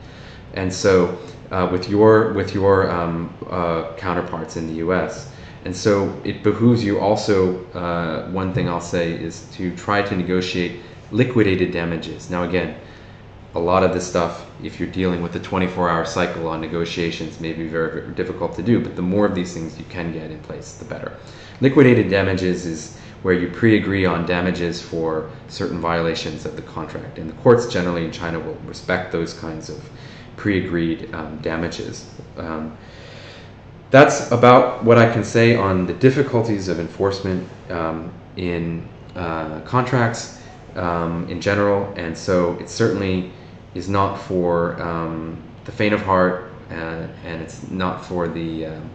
And 0.53 0.71
so, 0.71 1.17
uh, 1.51 1.67
with 1.71 1.89
your, 1.89 2.33
with 2.33 2.53
your 2.53 2.91
um, 2.91 3.33
uh, 3.49 3.93
counterparts 3.95 4.55
in 4.57 4.67
the 4.67 4.85
US. 4.85 5.31
And 5.67 5.75
so 5.75 6.17
it 6.23 6.43
behooves 6.43 6.81
you 6.81 6.97
also, 7.01 7.65
uh, 7.73 8.31
one 8.31 8.53
thing 8.53 8.69
I'll 8.69 8.79
say 8.79 9.11
is 9.11 9.41
to 9.55 9.75
try 9.75 10.01
to 10.01 10.15
negotiate 10.15 10.79
liquidated 11.11 11.73
damages. 11.73 12.29
Now, 12.29 12.43
again, 12.43 12.79
a 13.53 13.59
lot 13.59 13.83
of 13.83 13.93
this 13.93 14.07
stuff, 14.07 14.49
if 14.63 14.79
you're 14.79 14.87
dealing 14.87 15.21
with 15.21 15.35
a 15.35 15.41
24 15.41 15.89
hour 15.89 16.05
cycle 16.05 16.47
on 16.47 16.61
negotiations, 16.61 17.41
may 17.41 17.51
be 17.51 17.67
very, 17.67 17.99
very 17.99 18.13
difficult 18.13 18.55
to 18.55 18.63
do, 18.63 18.79
but 18.79 18.95
the 18.95 19.01
more 19.01 19.25
of 19.25 19.35
these 19.35 19.53
things 19.53 19.77
you 19.77 19.83
can 19.89 20.13
get 20.13 20.31
in 20.31 20.39
place, 20.39 20.77
the 20.77 20.85
better. 20.85 21.11
Liquidated 21.59 22.09
damages 22.09 22.65
is 22.65 22.97
where 23.23 23.33
you 23.33 23.49
pre 23.49 23.75
agree 23.75 24.05
on 24.05 24.25
damages 24.25 24.81
for 24.81 25.29
certain 25.49 25.81
violations 25.81 26.45
of 26.45 26.55
the 26.55 26.61
contract. 26.61 27.19
And 27.19 27.29
the 27.29 27.35
courts 27.43 27.67
generally 27.67 28.05
in 28.05 28.13
China 28.13 28.39
will 28.39 28.57
respect 28.65 29.11
those 29.11 29.33
kinds 29.33 29.67
of 29.67 29.83
pre 30.37 30.65
agreed 30.65 31.13
um, 31.13 31.39
damages. 31.39 32.09
Um, 32.37 32.77
that's 33.89 34.31
about 34.31 34.83
what 34.83 34.97
I 34.97 35.11
can 35.11 35.23
say 35.23 35.55
on 35.55 35.85
the 35.85 35.93
difficulties 35.93 36.67
of 36.67 36.79
enforcement 36.79 37.47
um, 37.69 38.11
in 38.35 38.87
uh, 39.15 39.61
contracts 39.61 40.41
um, 40.75 41.27
in 41.29 41.39
general. 41.39 41.91
And 41.95 42.17
so 42.17 42.57
it 42.59 42.69
certainly 42.69 43.31
is 43.75 43.87
not 43.87 44.17
for 44.17 44.81
um, 44.81 45.41
the 45.65 45.71
faint 45.71 45.93
of 45.93 46.01
heart 46.01 46.47
uh, 46.71 47.07
and 47.25 47.41
it's 47.41 47.69
not 47.69 48.05
for 48.05 48.27
the. 48.27 48.67
Um, 48.67 48.89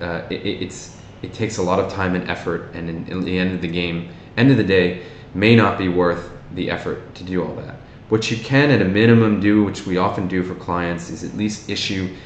uh, 0.00 0.22
it, 0.30 0.62
it's 0.62 0.96
it 1.22 1.34
takes 1.34 1.58
a 1.58 1.62
lot 1.62 1.78
of 1.78 1.92
time 1.92 2.14
and 2.14 2.30
effort, 2.30 2.70
and 2.72 2.88
in, 2.88 3.06
in 3.08 3.20
the 3.20 3.38
end 3.38 3.54
of 3.54 3.60
the 3.60 3.68
game, 3.68 4.08
end 4.36 4.50
of 4.50 4.56
the 4.56 4.64
day, 4.64 5.02
may 5.34 5.54
not 5.54 5.76
be 5.76 5.88
worth 5.88 6.30
the 6.54 6.70
effort 6.70 7.14
to 7.16 7.24
do 7.24 7.44
all 7.44 7.54
that. 7.56 7.76
What 8.08 8.30
you 8.30 8.36
can, 8.38 8.70
at 8.70 8.80
a 8.80 8.86
minimum, 8.86 9.40
do, 9.40 9.62
which 9.62 9.86
we 9.86 9.98
often 9.98 10.28
do 10.28 10.42
for 10.42 10.54
clients, 10.54 11.10
is 11.10 11.22
at 11.22 11.36
least 11.36 11.68
issue 11.68 12.16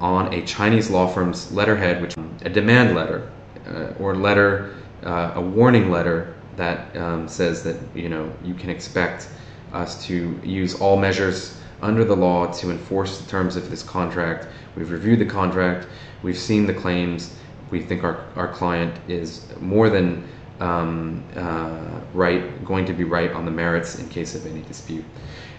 on 0.00 0.32
a 0.32 0.44
Chinese 0.44 0.90
law 0.90 1.06
firm's 1.06 1.50
letterhead, 1.52 2.02
which 2.02 2.16
a 2.44 2.50
demand 2.50 2.94
letter 2.94 3.30
uh, 3.66 3.92
or 3.98 4.14
letter, 4.14 4.74
uh, 5.04 5.32
a 5.34 5.40
warning 5.40 5.90
letter 5.90 6.34
that 6.56 6.94
um, 6.96 7.28
says 7.28 7.62
that 7.62 7.76
you 7.94 8.08
know 8.08 8.32
you 8.42 8.54
can 8.54 8.70
expect 8.70 9.28
us 9.72 10.04
to 10.06 10.38
use 10.42 10.80
all 10.80 10.96
measures 10.96 11.60
under 11.82 12.04
the 12.04 12.16
law 12.16 12.50
to 12.50 12.70
enforce 12.70 13.20
the 13.20 13.30
terms 13.30 13.56
of 13.56 13.70
this 13.70 13.82
contract. 13.82 14.48
We've 14.74 14.90
reviewed 14.90 15.18
the 15.18 15.26
contract, 15.26 15.86
we've 16.22 16.38
seen 16.38 16.66
the 16.66 16.74
claims, 16.74 17.36
we 17.70 17.82
think 17.82 18.04
our, 18.04 18.24
our 18.36 18.52
client 18.52 18.94
is 19.08 19.46
more 19.60 19.90
than 19.90 20.26
um, 20.60 21.22
uh, 21.36 22.00
right, 22.14 22.64
going 22.64 22.86
to 22.86 22.92
be 22.92 23.04
right 23.04 23.30
on 23.32 23.44
the 23.44 23.50
merits 23.50 23.98
in 23.98 24.08
case 24.08 24.34
of 24.34 24.46
any 24.46 24.62
dispute. 24.62 25.04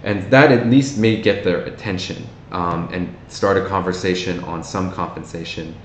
And 0.04 0.30
that 0.32 0.52
at 0.52 0.68
least 0.68 0.98
may 0.98 1.22
get 1.22 1.44
their 1.44 1.62
attention 1.62 2.28
um, 2.52 2.90
and 2.94 3.16
start 3.28 3.58
a 3.58 3.66
conversation 3.66 4.44
on 4.44 4.64
some 4.64 4.92
compensation 4.92 5.76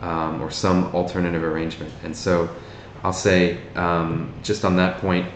um, 0.00 0.40
or 0.40 0.50
some 0.50 0.94
alternative 0.94 1.42
arrangement. 1.42 1.92
And 2.02 2.16
so 2.16 2.48
I'll 3.02 3.12
say, 3.12 3.58
um, 3.74 4.32
just 4.42 4.64
on 4.64 4.76
that 4.76 4.98
point, 4.98 5.26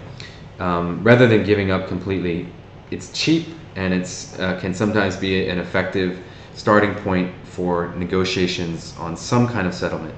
um, 0.58 1.02
rather 1.02 1.26
than 1.26 1.44
giving 1.44 1.70
up 1.70 1.88
completely, 1.88 2.48
it's 2.90 3.10
cheap 3.12 3.48
and 3.76 3.94
it 3.94 4.28
uh, 4.38 4.58
can 4.58 4.74
sometimes 4.74 5.16
be 5.16 5.48
an 5.48 5.58
effective 5.58 6.18
starting 6.54 6.94
point 6.96 7.32
for 7.44 7.94
negotiations 7.96 8.94
on 8.98 9.16
some 9.16 9.46
kind 9.46 9.66
of 9.66 9.74
settlement. 9.74 10.14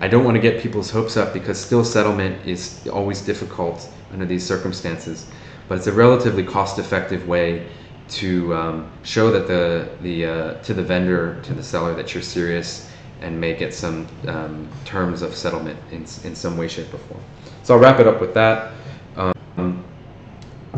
I 0.00 0.08
don't 0.08 0.24
want 0.24 0.36
to 0.36 0.40
get 0.40 0.62
people's 0.62 0.90
hopes 0.90 1.16
up 1.16 1.32
because 1.32 1.58
still 1.58 1.84
settlement 1.84 2.46
is 2.46 2.86
always 2.88 3.20
difficult 3.20 3.88
under 4.12 4.26
these 4.26 4.46
circumstances, 4.46 5.26
but 5.68 5.78
it's 5.78 5.86
a 5.86 5.92
relatively 5.92 6.44
cost-effective 6.44 7.26
way 7.26 7.66
to 8.10 8.54
um, 8.54 8.90
show 9.02 9.30
that 9.30 9.46
the 9.46 9.88
the 10.02 10.26
uh, 10.26 10.54
to 10.62 10.74
the 10.74 10.82
vendor 10.82 11.40
to 11.42 11.54
the 11.54 11.62
seller 11.62 11.94
that 11.94 12.14
you're 12.14 12.22
serious 12.22 12.90
and 13.20 13.40
may 13.40 13.54
get 13.54 13.74
some 13.74 14.06
um, 14.26 14.68
terms 14.84 15.22
of 15.22 15.34
settlement 15.34 15.78
in, 15.90 16.02
in 16.24 16.34
some 16.34 16.56
way, 16.56 16.68
shape, 16.68 16.92
or 16.94 16.98
form. 16.98 17.20
So 17.62 17.74
I'll 17.74 17.80
wrap 17.80 17.98
it 18.00 18.06
up 18.06 18.20
with 18.20 18.34
that. 18.34 18.72
Um, 19.16 19.84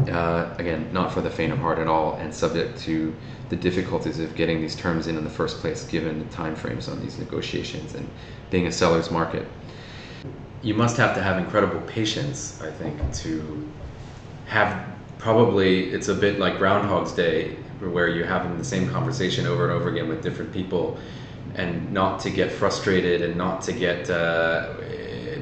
uh, 0.09 0.55
again, 0.59 0.91
not 0.93 1.13
for 1.13 1.21
the 1.21 1.31
faint 1.31 1.53
of 1.53 1.59
heart 1.59 1.79
at 1.79 1.87
all, 1.87 2.15
and 2.15 2.35
subject 2.35 2.79
to 2.81 3.15
the 3.51 3.57
difficulties 3.57 4.21
of 4.21 4.35
getting 4.35 4.61
these 4.61 4.75
terms 4.75 5.07
in 5.07 5.19
in 5.19 5.25
the 5.25 5.31
first 5.31 5.59
place, 5.59 5.85
given 5.85 6.19
the 6.19 6.25
time 6.27 6.55
frames 6.55 6.89
on 6.89 7.01
these 7.01 7.19
negotiations 7.19 7.95
and 7.95 8.09
being 8.51 8.67
a 8.67 8.73
seller's 8.73 9.11
market. 9.11 9.47
You 10.63 10.75
must 10.75 10.97
have 10.97 11.15
to 11.15 11.23
have 11.23 11.39
incredible 11.39 11.81
patience, 11.83 12.61
I 12.63 12.71
think, 12.71 13.13
to 13.17 13.69
have 14.47 14.87
probably 15.21 15.91
it's 15.91 16.09
a 16.09 16.15
bit 16.15 16.39
like 16.39 16.59
Groundhog's 16.59 17.13
Day, 17.13 17.57
where 17.81 18.09
you're 18.09 18.27
having 18.27 18.57
the 18.59 18.65
same 18.65 18.89
conversation 18.91 19.47
over 19.47 19.65
and 19.65 19.73
over 19.73 19.91
again 19.91 20.09
with 20.09 20.23
different 20.23 20.53
people, 20.53 20.99
and 21.55 21.93
not 21.93 22.21
to 22.21 22.31
get 22.31 22.51
frustrated 22.51 23.23
and 23.23 23.37
not 23.37 23.63
to 23.63 23.73
get 23.73 24.11
uh, 24.11 24.75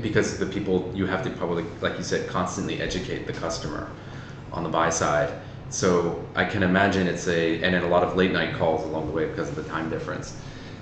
because 0.03 0.39
the 0.39 0.47
people 0.47 0.91
you 0.95 1.07
have 1.07 1.23
to 1.25 1.31
probably, 1.31 1.65
like 1.81 1.97
you 1.97 2.05
said, 2.05 2.29
constantly 2.29 2.81
educate 2.81 3.27
the 3.27 3.33
customer 3.33 3.91
on 4.53 4.63
the 4.63 4.69
buy 4.69 4.91
side. 4.91 5.33
So 5.71 6.25
I 6.35 6.45
can 6.45 6.63
imagine 6.63 7.07
it's 7.07 7.29
a 7.29 7.63
and 7.63 7.75
then 7.75 7.83
a 7.83 7.89
lot 7.89 8.03
of 8.03 8.17
late 8.17 8.33
night 8.33 8.55
calls 8.55 8.85
along 8.85 9.07
the 9.07 9.13
way 9.13 9.27
because 9.27 9.49
of 9.49 9.57
the 9.57 9.65
time 9.65 9.91
difference. 9.91 10.37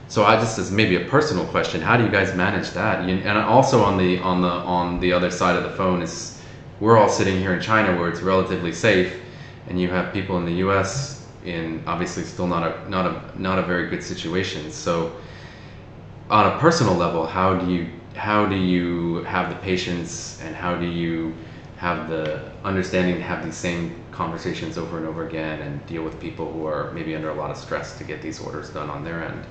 So 0.09 0.25
I 0.25 0.37
just 0.37 0.59
as 0.59 0.71
maybe 0.71 0.97
a 0.97 1.05
personal 1.07 1.45
question, 1.47 1.81
how 1.81 1.97
do 1.97 2.05
you 2.05 2.11
guys 2.11 2.35
manage 2.35 2.71
that? 2.71 3.01
And 3.09 3.39
also 3.39 3.83
on 3.83 3.99
the 3.99 4.19
on 4.21 4.41
the 4.41 4.49
on 4.49 5.01
the 5.01 5.13
other 5.13 5.31
side 5.31 5.57
of 5.57 5.65
the 5.65 5.71
phone 5.71 6.01
is 6.03 6.36
we're 6.81 6.99
all 6.99 7.09
sitting 7.09 7.39
here 7.39 7.55
in 7.55 7.61
China 7.61 7.99
where 7.99 8.09
it's 8.09 8.21
relatively 8.21 8.73
safe, 8.73 9.21
and 9.69 9.81
you 9.81 9.89
have 9.89 10.13
people 10.13 10.37
in 10.39 10.45
the 10.45 10.55
U.S. 10.55 11.27
in 11.45 11.83
obviously 11.87 12.23
still 12.25 12.47
not 12.47 12.63
a 12.63 12.91
not 12.91 13.07
a 13.07 13.41
not 13.41 13.59
a 13.59 13.63
very 13.63 13.89
good 13.89 14.03
situation. 14.03 14.71
So 14.71 15.17
on 16.29 16.53
a 16.53 16.59
personal 16.59 16.95
level, 16.95 17.27
how 17.27 17.55
do 17.57 17.73
you 17.73 17.91
how 18.15 18.47
do 18.47 18.57
you 18.57 19.25
have 19.25 19.51
the 19.51 19.57
patience 19.57 20.41
and 20.43 20.55
how 20.55 20.77
do 20.77 20.87
you 20.87 21.35
have 21.77 22.09
the 22.09 22.51
understanding 22.65 23.17
to 23.17 23.23
have 23.23 23.45
these 23.45 23.57
same 23.57 24.03
conversations 24.11 24.79
over 24.79 24.97
and 24.97 25.07
over 25.07 25.27
again 25.27 25.61
and 25.61 25.85
deal 25.87 26.03
with 26.03 26.19
people 26.19 26.51
who 26.51 26.65
are 26.65 26.91
maybe 26.93 27.15
under 27.15 27.29
a 27.29 27.35
lot 27.35 27.51
of 27.51 27.57
stress 27.57 27.99
to 27.99 28.05
get 28.05 28.23
these 28.23 28.41
orders 28.41 28.71
done 28.71 28.89
on 28.89 29.05
their 29.05 29.23
end? 29.23 29.45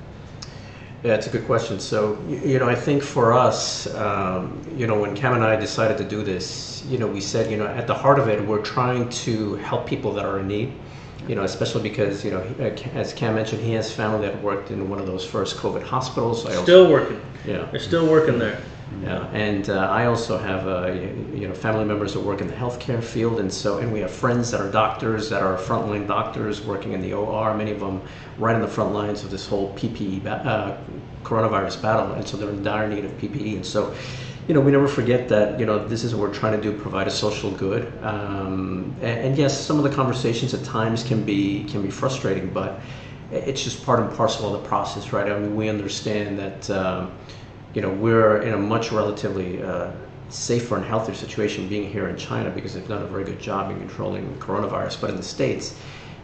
Yeah, 1.03 1.13
it's 1.13 1.27
a 1.27 1.29
good 1.29 1.45
question. 1.45 1.79
So, 1.79 2.17
you 2.27 2.57
know, 2.57 2.67
I 2.67 2.75
think 2.75 3.03
for 3.03 3.33
us, 3.33 3.93
um, 3.95 4.59
you 4.75 4.87
know, 4.87 4.99
when 4.99 5.15
Cam 5.15 5.33
and 5.33 5.43
I 5.43 5.55
decided 5.55 5.97
to 5.99 6.03
do 6.03 6.23
this, 6.23 6.83
you 6.87 6.97
know, 6.97 7.07
we 7.07 7.21
said, 7.21 7.51
you 7.51 7.57
know, 7.57 7.67
at 7.67 7.85
the 7.85 7.93
heart 7.93 8.17
of 8.17 8.27
it, 8.27 8.43
we're 8.45 8.61
trying 8.61 9.09
to 9.09 9.55
help 9.55 9.85
people 9.85 10.11
that 10.13 10.25
are 10.25 10.39
in 10.39 10.47
need. 10.47 10.73
You 11.27 11.33
know, 11.33 11.43
especially 11.43 11.81
because 11.81 12.23
you 12.23 12.29
know, 12.29 12.41
as 12.93 13.11
Cam 13.11 13.33
mentioned, 13.33 13.63
he 13.63 13.73
has 13.73 13.91
family 13.91 14.27
that 14.27 14.39
worked 14.43 14.69
in 14.69 14.87
one 14.87 14.99
of 14.99 15.07
those 15.07 15.25
first 15.25 15.57
COVID 15.57 15.81
hospitals. 15.81 16.45
I 16.45 16.51
still 16.51 16.81
also, 16.81 16.91
working. 16.91 17.19
Yeah, 17.47 17.67
they're 17.71 17.79
still 17.79 18.07
working 18.07 18.37
there. 18.37 18.61
Yeah, 19.03 19.27
and 19.33 19.69
uh, 19.69 19.87
I 19.89 20.05
also 20.05 20.37
have 20.37 20.67
uh, 20.67 20.91
you 21.33 21.47
know 21.47 21.53
family 21.53 21.85
members 21.85 22.13
that 22.13 22.21
work 22.21 22.41
in 22.41 22.47
the 22.47 22.53
healthcare 22.53 23.03
field, 23.03 23.39
and 23.39 23.51
so 23.51 23.79
and 23.79 23.91
we 23.91 23.99
have 23.99 24.11
friends 24.11 24.51
that 24.51 24.61
are 24.61 24.71
doctors 24.71 25.29
that 25.29 25.43
are 25.43 25.57
frontline 25.57 26.07
doctors 26.07 26.61
working 26.61 26.93
in 26.93 27.01
the 27.01 27.13
OR. 27.13 27.55
Many 27.55 27.71
of 27.71 27.79
them 27.79 28.01
right 28.37 28.55
in 28.55 28.61
the 28.61 28.67
front 28.67 28.93
lines 28.93 29.23
of 29.23 29.31
this 29.31 29.45
whole 29.45 29.73
PPE 29.73 30.23
ba- 30.23 30.31
uh, 30.31 30.77
coronavirus 31.23 31.81
battle, 31.81 32.13
and 32.13 32.27
so 32.27 32.37
they're 32.37 32.49
in 32.49 32.63
dire 32.63 32.87
need 32.87 33.03
of 33.03 33.11
PPE. 33.17 33.57
And 33.57 33.65
so, 33.65 33.93
you 34.47 34.53
know, 34.53 34.61
we 34.61 34.71
never 34.71 34.87
forget 34.87 35.27
that 35.29 35.59
you 35.59 35.65
know 35.65 35.85
this 35.85 36.03
is 36.03 36.15
what 36.15 36.29
we're 36.29 36.33
trying 36.33 36.59
to 36.59 36.61
do: 36.61 36.77
provide 36.77 37.07
a 37.07 37.11
social 37.11 37.51
good. 37.51 37.91
Um, 38.01 38.95
and, 39.01 39.19
and 39.19 39.37
yes, 39.37 39.59
some 39.59 39.77
of 39.77 39.83
the 39.83 39.91
conversations 39.95 40.53
at 40.53 40.63
times 40.63 41.03
can 41.03 41.23
be 41.23 41.65
can 41.65 41.81
be 41.81 41.91
frustrating, 41.91 42.49
but 42.49 42.79
it's 43.31 43.63
just 43.63 43.83
part 43.85 43.99
and 43.99 44.15
parcel 44.15 44.55
of 44.55 44.61
the 44.61 44.67
process, 44.67 45.11
right? 45.11 45.29
I 45.29 45.37
mean, 45.37 45.55
we 45.55 45.67
understand 45.67 46.39
that. 46.39 46.69
Um, 46.69 47.11
you 47.75 47.81
know, 47.81 47.89
we're 47.89 48.41
in 48.41 48.53
a 48.53 48.57
much 48.57 48.91
relatively 48.91 49.61
uh, 49.61 49.91
safer 50.29 50.77
and 50.77 50.85
healthier 50.85 51.13
situation 51.13 51.67
being 51.67 51.91
here 51.91 52.07
in 52.07 52.17
China 52.17 52.49
because 52.49 52.73
they've 52.73 52.87
done 52.87 53.03
a 53.03 53.07
very 53.07 53.25
good 53.25 53.39
job 53.39 53.69
in 53.69 53.77
controlling 53.77 54.33
coronavirus. 54.37 54.99
But 55.01 55.11
in 55.11 55.17
the 55.17 55.23
States, 55.23 55.77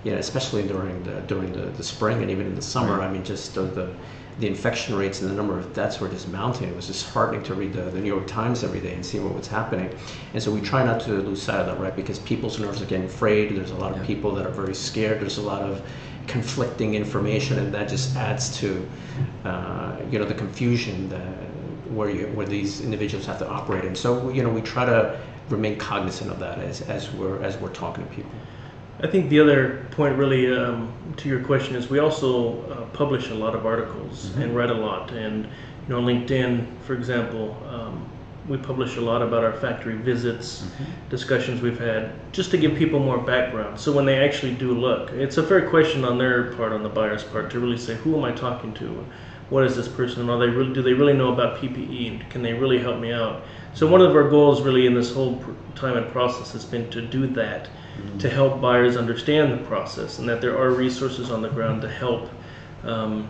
you 0.03 0.12
know, 0.12 0.17
especially 0.17 0.63
during 0.63 1.03
the 1.03 1.22
during 1.22 1.51
the, 1.51 1.63
the 1.63 1.84
spring 1.84 2.22
and 2.22 2.31
even 2.31 2.48
in 2.48 2.55
the 2.55 2.62
summer, 2.62 2.98
right. 2.98 3.10
I 3.10 3.12
mean, 3.12 3.24
just 3.24 3.53
the, 3.53 3.63
the, 3.63 3.93
the 4.39 4.48
infection 4.48 4.96
rates 4.96 5.22
and 5.22 5.29
the 5.29 5.36
number 5.36 5.60
of 5.60 5.74
deaths 5.74 6.00
were 6.00 6.08
just 6.08 6.29
mounting. 6.29 6.70
It 6.70 6.75
was 6.75 6.88
just 6.88 7.08
heartening 7.10 7.43
to 7.43 7.53
read 7.53 7.74
the, 7.74 7.84
the 7.84 8.00
New 8.00 8.08
York 8.08 8.27
Times 8.27 8.63
every 8.63 8.79
day 8.79 8.93
and 8.96 9.05
see 9.05 9.20
what 9.20 9.36
was 9.36 9.48
happening. 9.48 9.93
And 10.34 10.41
so 10.41 10.51
we 10.51 10.62
try 10.62 10.84
not 10.86 11.01
to 11.01 11.12
lose 11.12 11.41
sight 11.41 11.60
of 11.60 11.67
that, 11.67 11.79
right? 11.79 11.96
Because 11.96 12.17
people's 12.20 12.60
nerves 12.60 12.81
are 12.81 12.86
getting 12.86 13.10
frayed. 13.10 13.55
There's 13.55 13.72
a 13.72 13.75
lot 13.75 13.91
of 13.91 13.98
yeah. 13.98 14.05
people 14.05 14.34
that 14.36 14.46
are 14.46 14.51
very 14.51 14.74
scared. 14.74 15.20
There's 15.20 15.38
a 15.38 15.43
lot 15.43 15.62
of 15.62 15.84
conflicting 16.28 16.96
information, 16.96 17.60
and 17.60 17.74
that 17.74 17.90
just 17.90 18.16
adds 18.16 18.58
to 18.58 18.88
uh, 19.46 19.96
you 20.10 20.20
know 20.20 20.25
the 20.25 20.34
confusion 20.34 21.10
that, 21.10 21.22
where 21.92 22.10
you 22.10 22.28
where 22.28 22.46
these 22.46 22.82
individuals 22.82 23.25
have 23.25 23.40
to 23.40 23.48
operate 23.48 23.86
in. 23.86 23.96
So 23.96 24.30
you 24.30 24.44
know 24.44 24.50
we 24.50 24.62
try 24.62 24.86
to 24.86 25.20
remain 25.50 25.78
cognizant 25.78 26.32
of 26.32 26.40
that 26.40 26.60
as, 26.60 26.82
as 26.82 27.12
we're 27.12 27.42
as 27.44 27.58
we're 27.58 27.74
talking 27.74 28.06
to 28.08 28.13
people. 28.13 28.32
I 29.04 29.08
think 29.08 29.30
the 29.30 29.40
other 29.40 29.88
point, 29.92 30.16
really, 30.16 30.56
um, 30.56 30.94
to 31.18 31.28
your 31.28 31.44
question, 31.44 31.75
is 31.75 31.90
we 31.90 31.98
also 31.98 32.62
uh, 32.70 32.86
publish 32.94 33.32
a 33.32 33.34
lot 33.34 33.56
of 33.56 33.66
articles 33.66 34.28
mm-hmm. 34.28 34.44
and 34.44 34.56
write 34.56 34.70
a 34.70 34.75
lot. 34.75 35.12
And 35.12 35.46
you 35.46 35.90
know, 35.90 36.01
LinkedIn, 36.01 36.68
for 36.82 36.94
example, 36.94 37.58
um, 37.68 38.08
we 38.48 38.58
publish 38.58 38.98
a 38.98 39.02
lot 39.02 39.22
about 39.22 39.44
our 39.44 39.54
factory 39.54 39.96
visits, 39.96 40.62
mm-hmm. 40.62 41.10
discussions 41.10 41.62
we've 41.62 41.80
had, 41.80 42.12
just 42.32 42.50
to 42.52 42.58
give 42.58 42.76
people 42.76 43.00
more 43.00 43.20
background. 43.20 43.80
So 43.80 43.92
when 43.92 44.06
they 44.06 44.24
actually 44.24 44.56
do 44.56 44.74
look, 44.74 45.12
it's 45.12 45.38
a 45.38 45.44
fair 45.44 45.70
question 45.70 46.04
on 46.04 46.18
their 46.18 46.52
part, 46.54 46.72
on 46.72 46.82
the 46.82 46.90
buyer's 46.90 47.24
part, 47.24 47.52
to 47.52 47.60
really 47.60 47.78
say, 47.78 47.96
who 47.96 48.18
am 48.18 48.24
I 48.24 48.32
talking 48.32 48.74
to? 48.76 49.06
What 49.50 49.66
is 49.66 49.76
this 49.76 49.88
person? 49.88 50.30
Are 50.30 50.40
they 50.40 50.48
really, 50.48 50.74
do 50.74 50.82
they 50.82 50.94
really 50.94 51.14
know 51.14 51.34
about 51.34 51.58
PPE? 51.58 52.30
Can 52.30 52.42
they 52.42 52.54
really 52.54 52.80
help 52.80 53.00
me 53.00 53.12
out? 53.12 53.44
So 53.74 53.86
one 53.86 54.02
of 54.02 54.16
our 54.16 54.30
goals, 54.30 54.62
really, 54.62 54.88
in 54.88 54.96
this 54.96 55.14
whole 55.14 55.44
time 55.76 55.98
and 55.98 56.12
process, 56.12 56.52
has 56.54 56.66
been 56.66 56.90
to 56.90 57.02
do 57.02 57.28
that, 57.28 57.66
mm-hmm. 57.66 58.18
to 58.18 58.30
help 58.30 58.60
buyers 58.60 58.98
understand 58.98 59.54
the 59.54 59.64
process, 59.66 60.20
and 60.20 60.28
that 60.28 60.42
there 60.42 60.58
are 60.58 60.72
resources 60.72 61.30
on 61.32 61.42
the 61.42 61.50
ground 61.50 61.82
to 61.84 61.90
help. 61.90 62.30
Um, 62.84 63.30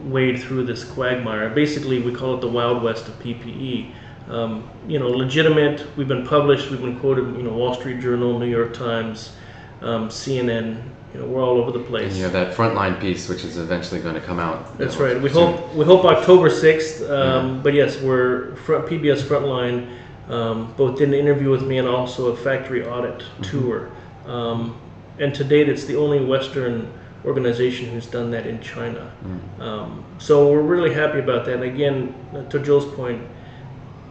wade 0.00 0.40
through 0.40 0.64
this 0.64 0.84
quagmire. 0.84 1.50
Basically, 1.50 2.00
we 2.00 2.14
call 2.14 2.36
it 2.36 2.40
the 2.40 2.48
Wild 2.48 2.84
West 2.84 3.08
of 3.08 3.18
PPE 3.18 3.92
um, 4.28 4.68
you 4.86 4.98
know, 4.98 5.08
legitimate. 5.08 5.86
We've 5.96 6.08
been 6.08 6.26
published. 6.26 6.70
We've 6.70 6.80
been 6.80 6.98
quoted. 6.98 7.36
You 7.36 7.42
know, 7.42 7.52
Wall 7.52 7.74
Street 7.74 8.00
Journal, 8.00 8.38
New 8.38 8.48
York 8.48 8.74
Times, 8.74 9.36
um, 9.80 10.08
CNN. 10.08 10.82
You 11.14 11.20
know, 11.20 11.26
we're 11.26 11.42
all 11.42 11.56
over 11.56 11.70
the 11.70 11.82
place. 11.82 12.08
And 12.08 12.16
you 12.16 12.24
have 12.24 12.32
that 12.32 12.54
frontline 12.54 13.00
piece, 13.00 13.28
which 13.28 13.42
is 13.42 13.56
eventually 13.56 14.00
going 14.00 14.14
to 14.14 14.20
come 14.20 14.38
out. 14.38 14.76
That's 14.76 14.98
know, 14.98 15.06
right. 15.06 15.22
We 15.22 15.30
soon. 15.30 15.54
hope 15.54 15.74
we 15.74 15.84
hope 15.84 16.04
October 16.04 16.50
sixth. 16.50 17.02
Um, 17.02 17.56
yeah. 17.56 17.62
But 17.62 17.74
yes, 17.74 18.00
we're 18.00 18.56
front, 18.56 18.86
PBS 18.86 19.22
Frontline. 19.22 19.94
Um, 20.28 20.74
both 20.76 20.98
did 20.98 21.08
an 21.08 21.14
interview 21.14 21.48
with 21.48 21.62
me 21.62 21.78
and 21.78 21.88
also 21.88 22.26
a 22.26 22.36
factory 22.36 22.86
audit 22.86 23.20
mm-hmm. 23.20 23.42
tour. 23.44 23.90
Um, 24.26 24.78
and 25.18 25.34
to 25.34 25.42
date, 25.42 25.70
it's 25.70 25.84
the 25.84 25.96
only 25.96 26.22
Western 26.22 26.92
organization 27.24 27.88
who's 27.90 28.06
done 28.06 28.30
that 28.30 28.46
in 28.46 28.60
China. 28.60 29.10
Um, 29.58 30.04
so 30.18 30.50
we're 30.52 30.62
really 30.62 30.94
happy 30.94 31.18
about 31.18 31.44
that. 31.46 31.54
And 31.54 31.64
again, 31.64 32.14
to 32.50 32.58
Joe's 32.58 32.84
point, 32.94 33.22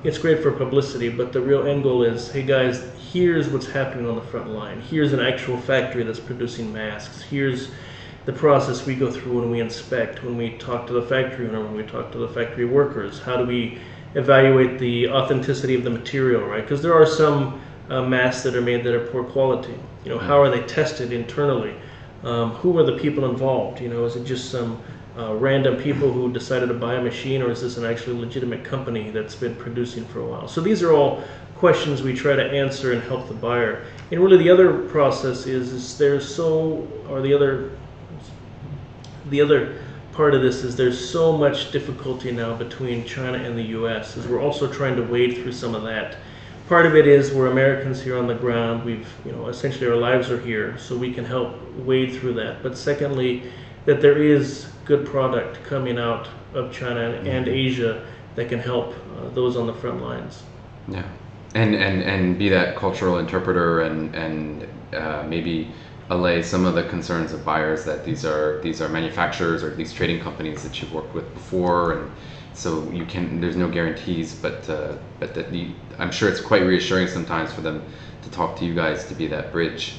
it's 0.03 0.17
great 0.17 0.43
for 0.43 0.51
publicity, 0.51 1.09
but 1.09 1.33
the 1.33 1.41
real 1.41 1.65
end 1.65 1.83
goal 1.83 2.03
is, 2.03 2.31
hey 2.31 2.43
guys, 2.43 2.83
here's 3.11 3.49
what's 3.49 3.65
happening 3.65 4.07
on 4.07 4.15
the 4.15 4.21
front 4.21 4.49
line. 4.49 4.79
Here's 4.81 5.11
an 5.11 5.19
actual 5.19 5.57
factory 5.57 6.03
that's 6.03 6.19
producing 6.19 6.71
masks. 6.71 7.21
Here's 7.23 7.71
the 8.25 8.33
process 8.33 8.85
we 8.85 8.93
go 8.93 9.09
through 9.09 9.39
when 9.39 9.49
we 9.49 9.59
inspect, 9.59 10.23
when 10.23 10.37
we 10.37 10.57
talk 10.57 10.85
to 10.87 10.93
the 10.93 11.01
factory 11.01 11.47
owner, 11.47 11.63
when 11.63 11.75
we 11.75 11.83
talk 11.83 12.11
to 12.11 12.17
the 12.19 12.27
factory 12.27 12.65
workers. 12.65 13.19
How 13.19 13.37
do 13.37 13.45
we 13.45 13.79
evaluate 14.13 14.77
the 14.79 15.09
authenticity 15.09 15.75
of 15.75 15.83
the 15.83 15.89
material, 15.89 16.43
right? 16.43 16.61
Because 16.61 16.81
there 16.81 16.93
are 16.93 17.05
some 17.05 17.59
uh, 17.89 18.03
masks 18.03 18.43
that 18.43 18.55
are 18.55 18.61
made 18.61 18.83
that 18.83 18.93
are 18.93 19.07
poor 19.07 19.23
quality. 19.23 19.75
You 20.03 20.11
know, 20.11 20.19
how 20.19 20.39
are 20.41 20.49
they 20.49 20.61
tested 20.67 21.11
internally? 21.11 21.73
Um, 22.23 22.51
who 22.51 22.77
are 22.77 22.83
the 22.83 22.97
people 22.97 23.29
involved? 23.29 23.79
You 23.79 23.89
know, 23.89 24.05
is 24.05 24.15
it 24.15 24.25
just 24.25 24.51
some 24.51 24.81
uh, 25.17 25.35
random 25.35 25.77
people 25.77 26.11
who 26.11 26.31
decided 26.31 26.67
to 26.67 26.73
buy 26.73 26.95
a 26.95 27.01
machine, 27.01 27.41
or 27.41 27.49
is 27.49 27.61
this 27.61 27.77
an 27.77 27.85
actually 27.85 28.17
legitimate 28.17 28.63
company 28.63 29.09
that's 29.09 29.35
been 29.35 29.55
producing 29.55 30.05
for 30.05 30.19
a 30.19 30.25
while? 30.25 30.47
So 30.47 30.61
these 30.61 30.83
are 30.83 30.93
all 30.93 31.23
questions 31.55 32.03
we 32.03 32.13
try 32.13 32.35
to 32.35 32.43
answer 32.43 32.93
and 32.93 33.01
help 33.01 33.27
the 33.27 33.33
buyer. 33.33 33.85
And 34.11 34.21
really, 34.21 34.37
the 34.37 34.49
other 34.49 34.87
process 34.89 35.47
is, 35.47 35.73
is 35.73 35.97
there's 35.97 36.33
so, 36.33 36.87
or 37.09 37.21
the 37.21 37.33
other, 37.33 37.71
the 39.29 39.41
other 39.41 39.81
part 40.11 40.33
of 40.33 40.41
this 40.41 40.63
is 40.63 40.75
there's 40.75 41.09
so 41.09 41.35
much 41.35 41.71
difficulty 41.71 42.31
now 42.31 42.55
between 42.55 43.05
China 43.05 43.37
and 43.37 43.57
the 43.57 43.63
U.S. 43.63 44.17
As 44.17 44.27
we're 44.27 44.41
also 44.41 44.71
trying 44.71 44.95
to 44.95 45.03
wade 45.03 45.37
through 45.37 45.51
some 45.51 45.73
of 45.75 45.83
that. 45.83 46.17
Part 46.67 46.85
of 46.85 46.95
it 46.95 47.07
is 47.07 47.31
we're 47.31 47.47
Americans 47.47 48.01
here 48.01 48.17
on 48.17 48.27
the 48.27 48.35
ground. 48.35 48.83
We've, 48.83 49.07
you 49.25 49.31
know, 49.31 49.47
essentially 49.47 49.87
our 49.87 49.95
lives 49.95 50.29
are 50.29 50.39
here, 50.39 50.77
so 50.77 50.97
we 50.97 51.13
can 51.13 51.23
help 51.23 51.55
wade 51.77 52.19
through 52.19 52.33
that. 52.33 52.61
But 52.61 52.77
secondly, 52.77 53.51
that 53.85 54.01
there 54.01 54.21
is 54.21 54.67
good 54.87 55.05
product 55.05 55.63
coming 55.65 55.99
out 55.99 56.27
of 56.53 56.71
China 56.71 57.21
and 57.25 57.47
Asia 57.47 58.07
that 58.35 58.49
can 58.49 58.59
help 58.59 58.93
uh, 58.93 59.29
those 59.29 59.57
on 59.57 59.67
the 59.67 59.73
front 59.73 60.01
lines. 60.01 60.43
Yeah, 60.87 61.03
and 61.53 61.75
and 61.75 62.01
and 62.01 62.39
be 62.39 62.49
that 62.49 62.75
cultural 62.77 63.17
interpreter 63.19 63.81
and 63.81 64.15
and 64.15 64.67
uh, 64.93 65.23
maybe 65.27 65.71
allay 66.09 66.41
some 66.41 66.65
of 66.65 66.73
the 66.73 66.83
concerns 66.83 67.33
of 67.33 67.43
buyers 67.43 67.83
that 67.83 68.05
these 68.05 68.23
are 68.23 68.61
these 68.61 68.81
are 68.81 68.87
manufacturers 68.87 69.61
or 69.61 69.75
these 69.75 69.91
trading 69.91 70.21
companies 70.21 70.63
that 70.63 70.81
you've 70.81 70.93
worked 70.93 71.13
with 71.13 71.31
before. 71.33 71.93
And 71.93 72.11
so 72.53 72.89
you 72.91 73.05
can 73.05 73.41
there's 73.41 73.57
no 73.57 73.69
guarantees 73.69 74.33
but 74.33 74.69
uh, 74.69 74.95
but 75.19 75.33
that 75.33 75.53
you, 75.53 75.73
I'm 75.99 76.11
sure 76.11 76.29
it's 76.29 76.41
quite 76.41 76.63
reassuring 76.63 77.07
sometimes 77.07 77.51
for 77.51 77.61
them 77.61 77.83
to 78.23 78.31
talk 78.31 78.57
to 78.59 78.65
you 78.65 78.73
guys 78.73 79.05
to 79.07 79.15
be 79.15 79.27
that 79.27 79.51
bridge 79.51 79.95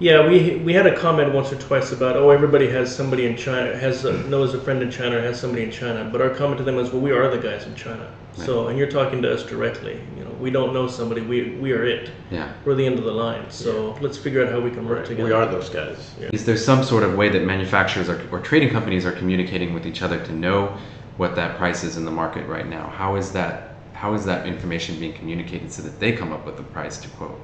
Yeah, 0.00 0.26
we 0.26 0.56
we 0.56 0.72
had 0.72 0.86
a 0.86 0.96
comment 0.96 1.34
once 1.34 1.52
or 1.52 1.56
twice 1.56 1.92
about 1.92 2.16
oh 2.16 2.30
everybody 2.30 2.66
has 2.70 2.94
somebody 2.94 3.26
in 3.26 3.36
China 3.36 3.76
has 3.76 4.06
a, 4.06 4.14
knows 4.28 4.54
a 4.54 4.60
friend 4.60 4.82
in 4.82 4.90
China 4.90 5.18
or 5.18 5.20
has 5.20 5.38
somebody 5.38 5.62
in 5.62 5.70
China, 5.70 6.08
but 6.10 6.22
our 6.22 6.30
comment 6.30 6.56
to 6.56 6.64
them 6.64 6.76
was 6.76 6.90
well 6.90 7.02
we 7.02 7.12
are 7.12 7.30
the 7.30 7.38
guys 7.38 7.66
in 7.66 7.74
China. 7.74 8.10
So 8.34 8.68
and 8.68 8.78
you're 8.78 8.90
talking 8.90 9.20
to 9.20 9.34
us 9.34 9.44
directly. 9.44 10.00
You 10.16 10.24
know 10.24 10.30
we 10.40 10.50
don't 10.50 10.72
know 10.72 10.88
somebody. 10.88 11.20
We 11.20 11.50
we 11.56 11.72
are 11.72 11.84
it. 11.84 12.10
yeah 12.30 12.50
We're 12.64 12.76
the 12.76 12.86
end 12.86 12.98
of 12.98 13.04
the 13.04 13.12
line. 13.12 13.50
So 13.50 13.98
let's 14.00 14.16
figure 14.16 14.42
out 14.42 14.50
how 14.50 14.60
we 14.60 14.70
can 14.70 14.88
work 14.88 15.06
together. 15.06 15.28
We 15.28 15.32
are 15.32 15.44
those 15.44 15.68
guys. 15.68 16.14
Yeah. 16.18 16.30
is 16.32 16.46
there 16.46 16.56
some 16.56 16.82
sort 16.82 17.02
of 17.02 17.14
way 17.14 17.28
that 17.28 17.44
manufacturers 17.44 18.08
are, 18.08 18.26
or 18.32 18.40
trading 18.40 18.70
companies 18.70 19.04
are 19.04 19.12
communicating 19.12 19.74
with 19.74 19.86
each 19.86 20.00
other 20.00 20.18
to 20.24 20.32
know 20.32 20.78
what 21.18 21.36
that 21.36 21.58
price 21.58 21.84
is 21.84 21.98
in 21.98 22.06
the 22.06 22.10
market 22.10 22.46
right 22.46 22.66
now 22.66 22.88
how 22.88 23.16
is 23.16 23.32
that 23.32 23.74
how 23.92 24.14
is 24.14 24.24
that 24.24 24.46
information 24.46 24.98
being 24.98 25.12
communicated 25.12 25.70
so 25.70 25.82
that 25.82 26.00
they 26.00 26.12
come 26.12 26.32
up 26.32 26.46
with 26.46 26.58
a 26.58 26.62
price 26.62 26.96
to 26.96 27.08
quote 27.10 27.38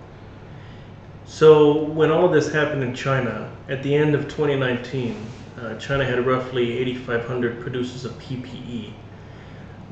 So 1.26 1.82
when 1.82 2.10
all 2.10 2.24
of 2.24 2.32
this 2.32 2.52
happened 2.52 2.84
in 2.84 2.94
China, 2.94 3.50
at 3.68 3.82
the 3.82 3.94
end 3.94 4.14
of 4.14 4.24
2019, 4.24 5.26
uh, 5.60 5.74
China 5.76 6.04
had 6.04 6.24
roughly 6.24 6.78
8,500 6.78 7.60
producers 7.60 8.04
of 8.04 8.12
PPE. 8.20 8.92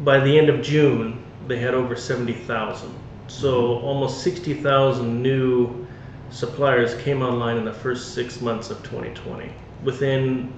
By 0.01 0.21
the 0.21 0.39
end 0.39 0.49
of 0.49 0.63
June, 0.63 1.23
they 1.49 1.59
had 1.59 1.75
over 1.75 1.97
70,000. 1.97 2.95
So 3.27 3.79
almost 3.81 4.23
60,000 4.23 5.23
new 5.23 5.87
suppliers 6.31 6.95
came 7.03 7.23
online 7.23 7.57
in 7.57 7.65
the 7.65 7.73
first 7.73 8.15
six 8.15 8.41
months 8.41 8.71
of 8.71 8.79
2020. 8.85 9.51
Within 9.83 10.53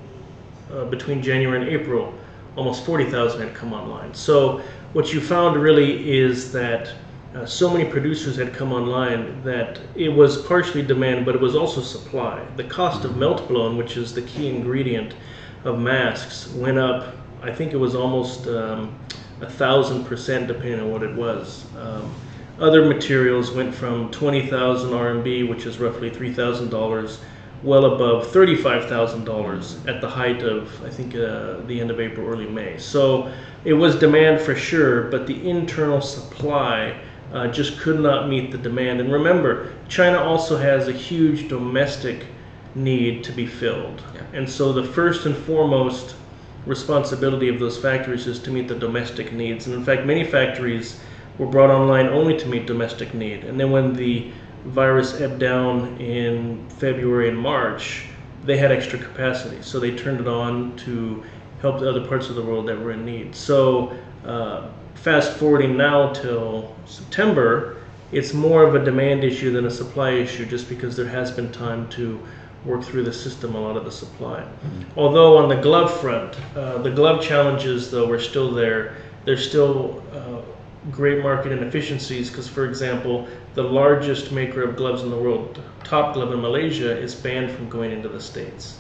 uh, 0.72 0.85
between 0.85 1.22
January 1.22 1.61
and 1.61 1.68
April, 1.68 2.12
almost 2.57 2.85
40,000 2.85 3.40
had 3.40 3.55
come 3.55 3.72
online. 3.72 4.12
So 4.14 4.61
what 4.92 5.12
you 5.12 5.20
found 5.20 5.57
really 5.57 6.11
is 6.11 6.53
that 6.53 6.92
uh, 7.37 7.44
so 7.44 7.68
many 7.70 7.85
producers 7.85 8.37
had 8.37 8.55
come 8.55 8.72
online 8.72 9.42
that 9.42 9.79
it 9.94 10.09
was 10.09 10.40
partially 10.46 10.83
demand, 10.83 11.27
but 11.27 11.35
it 11.35 11.40
was 11.40 11.55
also 11.55 11.83
supply. 11.83 12.42
The 12.57 12.64
cost 12.64 13.05
of 13.05 13.18
melt 13.18 13.46
blown, 13.46 13.77
which 13.77 13.99
is 13.99 14.14
the 14.14 14.22
key 14.22 14.49
ingredient 14.49 15.14
of 15.64 15.79
masks, 15.79 16.49
went 16.55 16.79
up. 16.79 17.14
I 17.42 17.53
think 17.53 17.75
it 17.75 17.77
was 17.77 17.94
almost 17.94 18.46
um, 18.46 18.99
a 19.42 19.51
thousand 19.51 20.05
percent, 20.07 20.46
depending 20.46 20.81
on 20.81 20.90
what 20.90 21.03
it 21.03 21.14
was. 21.14 21.66
Um, 21.79 22.11
other 22.59 22.87
materials 22.87 23.51
went 23.51 23.75
from 23.75 24.11
20,000 24.12 24.90
RMB, 24.90 25.46
which 25.46 25.66
is 25.66 25.77
roughly 25.77 26.11
$3,000, 26.11 27.18
well 27.62 27.94
above 27.94 28.29
$35,000 28.29 29.87
at 29.87 30.01
the 30.01 30.09
height 30.09 30.42
of, 30.42 30.83
I 30.83 30.88
think, 30.88 31.14
uh, 31.14 31.61
the 31.66 31.79
end 31.79 31.90
of 31.90 32.01
April, 32.01 32.27
early 32.27 32.46
May. 32.46 32.79
So 32.79 33.31
it 33.66 33.75
was 33.75 33.96
demand 33.96 34.40
for 34.40 34.55
sure, 34.55 35.11
but 35.11 35.27
the 35.27 35.46
internal 35.46 36.01
supply 36.01 36.99
uh, 37.32 37.48
just 37.48 37.78
could 37.78 38.00
not 38.00 38.28
meet 38.28 38.50
the 38.50 38.58
demand. 38.58 39.00
And 39.00 39.12
remember, 39.12 39.72
China 39.88 40.18
also 40.18 40.56
has 40.56 40.88
a 40.88 40.92
huge 40.92 41.48
domestic 41.48 42.26
need 42.74 43.24
to 43.24 43.32
be 43.32 43.46
filled. 43.46 44.02
Yeah. 44.14 44.22
And 44.32 44.48
so 44.48 44.72
the 44.72 44.84
first 44.84 45.26
and 45.26 45.36
foremost 45.36 46.16
responsibility 46.66 47.48
of 47.48 47.58
those 47.58 47.78
factories 47.78 48.26
is 48.26 48.38
to 48.40 48.50
meet 48.50 48.68
the 48.68 48.74
domestic 48.74 49.32
needs. 49.32 49.66
And 49.66 49.74
in 49.74 49.84
fact, 49.84 50.04
many 50.04 50.24
factories 50.24 51.00
were 51.38 51.46
brought 51.46 51.70
online 51.70 52.06
only 52.08 52.36
to 52.38 52.46
meet 52.46 52.66
domestic 52.66 53.14
need. 53.14 53.44
And 53.44 53.58
then 53.58 53.70
when 53.70 53.94
the 53.94 54.30
virus 54.64 55.20
ebbed 55.20 55.38
down 55.38 55.96
in 55.98 56.68
February 56.68 57.28
and 57.28 57.38
March, 57.38 58.06
they 58.44 58.56
had 58.56 58.72
extra 58.72 58.98
capacity. 58.98 59.58
So 59.62 59.78
they 59.78 59.96
turned 59.96 60.20
it 60.20 60.28
on 60.28 60.76
to 60.78 61.22
help 61.60 61.80
the 61.80 61.88
other 61.88 62.06
parts 62.06 62.28
of 62.28 62.36
the 62.36 62.42
world 62.42 62.66
that 62.68 62.78
were 62.78 62.92
in 62.92 63.04
need. 63.04 63.34
So 63.34 63.96
uh, 64.24 64.68
fast 64.96 65.37
forwarding 65.38 65.76
now 65.76 66.12
till 66.12 66.74
September, 66.87 67.76
it's 68.12 68.32
more 68.32 68.62
of 68.64 68.74
a 68.74 68.85
demand 68.85 69.24
issue 69.24 69.50
than 69.52 69.66
a 69.66 69.70
supply 69.70 70.11
issue 70.11 70.46
just 70.46 70.68
because 70.68 70.96
there 70.96 71.09
has 71.09 71.30
been 71.30 71.50
time 71.52 71.88
to 71.90 72.20
work 72.64 72.82
through 72.82 73.04
the 73.04 73.12
system 73.12 73.54
a 73.54 73.61
lot 73.61 73.76
of 73.76 73.85
the 73.85 73.92
supply. 73.92 74.44
Although 74.96 75.38
on 75.38 75.48
the 75.48 75.56
glove 75.56 76.00
front, 76.00 76.37
uh, 76.56 76.78
the 76.78 76.90
glove 76.90 77.22
challenges 77.22 77.90
though 77.90 78.11
are 78.11 78.18
still 78.20 78.52
there. 78.52 78.96
There's 79.24 79.46
still 79.46 80.02
uh, 80.12 80.40
great 80.90 81.22
market 81.22 81.52
inefficiencies 81.52 82.30
because, 82.30 82.48
for 82.48 82.64
example, 82.66 83.26
the 83.54 83.62
largest 83.62 84.32
maker 84.32 84.62
of 84.62 84.76
gloves 84.76 85.02
in 85.02 85.11
the 85.11 85.16
world, 85.16 85.61
Top 85.85 86.14
Glove 86.14 86.32
in 86.32 86.40
Malaysia, 86.40 86.96
is 86.96 87.14
banned 87.14 87.50
from 87.50 87.68
going 87.68 87.90
into 87.92 88.09
the 88.09 88.20
States. 88.20 88.78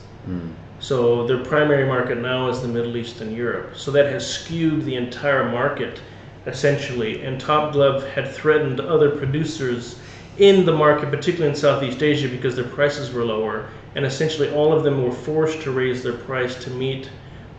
So 0.78 1.26
their 1.26 1.42
primary 1.42 1.86
market 1.86 2.18
now 2.18 2.48
is 2.48 2.60
the 2.60 2.68
Middle 2.68 2.96
East 2.96 3.20
and 3.20 3.34
Europe. 3.34 3.76
So 3.76 3.90
that 3.92 4.12
has 4.12 4.26
skewed 4.26 4.84
the 4.84 4.96
entire 4.96 5.48
market 5.48 6.00
essentially. 6.46 7.24
And 7.24 7.40
Top 7.40 7.72
Glove 7.72 8.06
had 8.08 8.30
threatened 8.30 8.80
other 8.80 9.10
producers 9.10 9.98
in 10.38 10.64
the 10.64 10.72
market, 10.72 11.10
particularly 11.10 11.50
in 11.50 11.56
Southeast 11.56 12.02
Asia, 12.02 12.28
because 12.28 12.54
their 12.54 12.64
prices 12.64 13.12
were 13.12 13.24
lower. 13.24 13.68
And 13.94 14.04
essentially 14.04 14.52
all 14.52 14.72
of 14.72 14.84
them 14.84 15.02
were 15.02 15.12
forced 15.12 15.62
to 15.62 15.72
raise 15.72 16.02
their 16.02 16.12
price 16.12 16.62
to 16.64 16.70
meet 16.70 17.10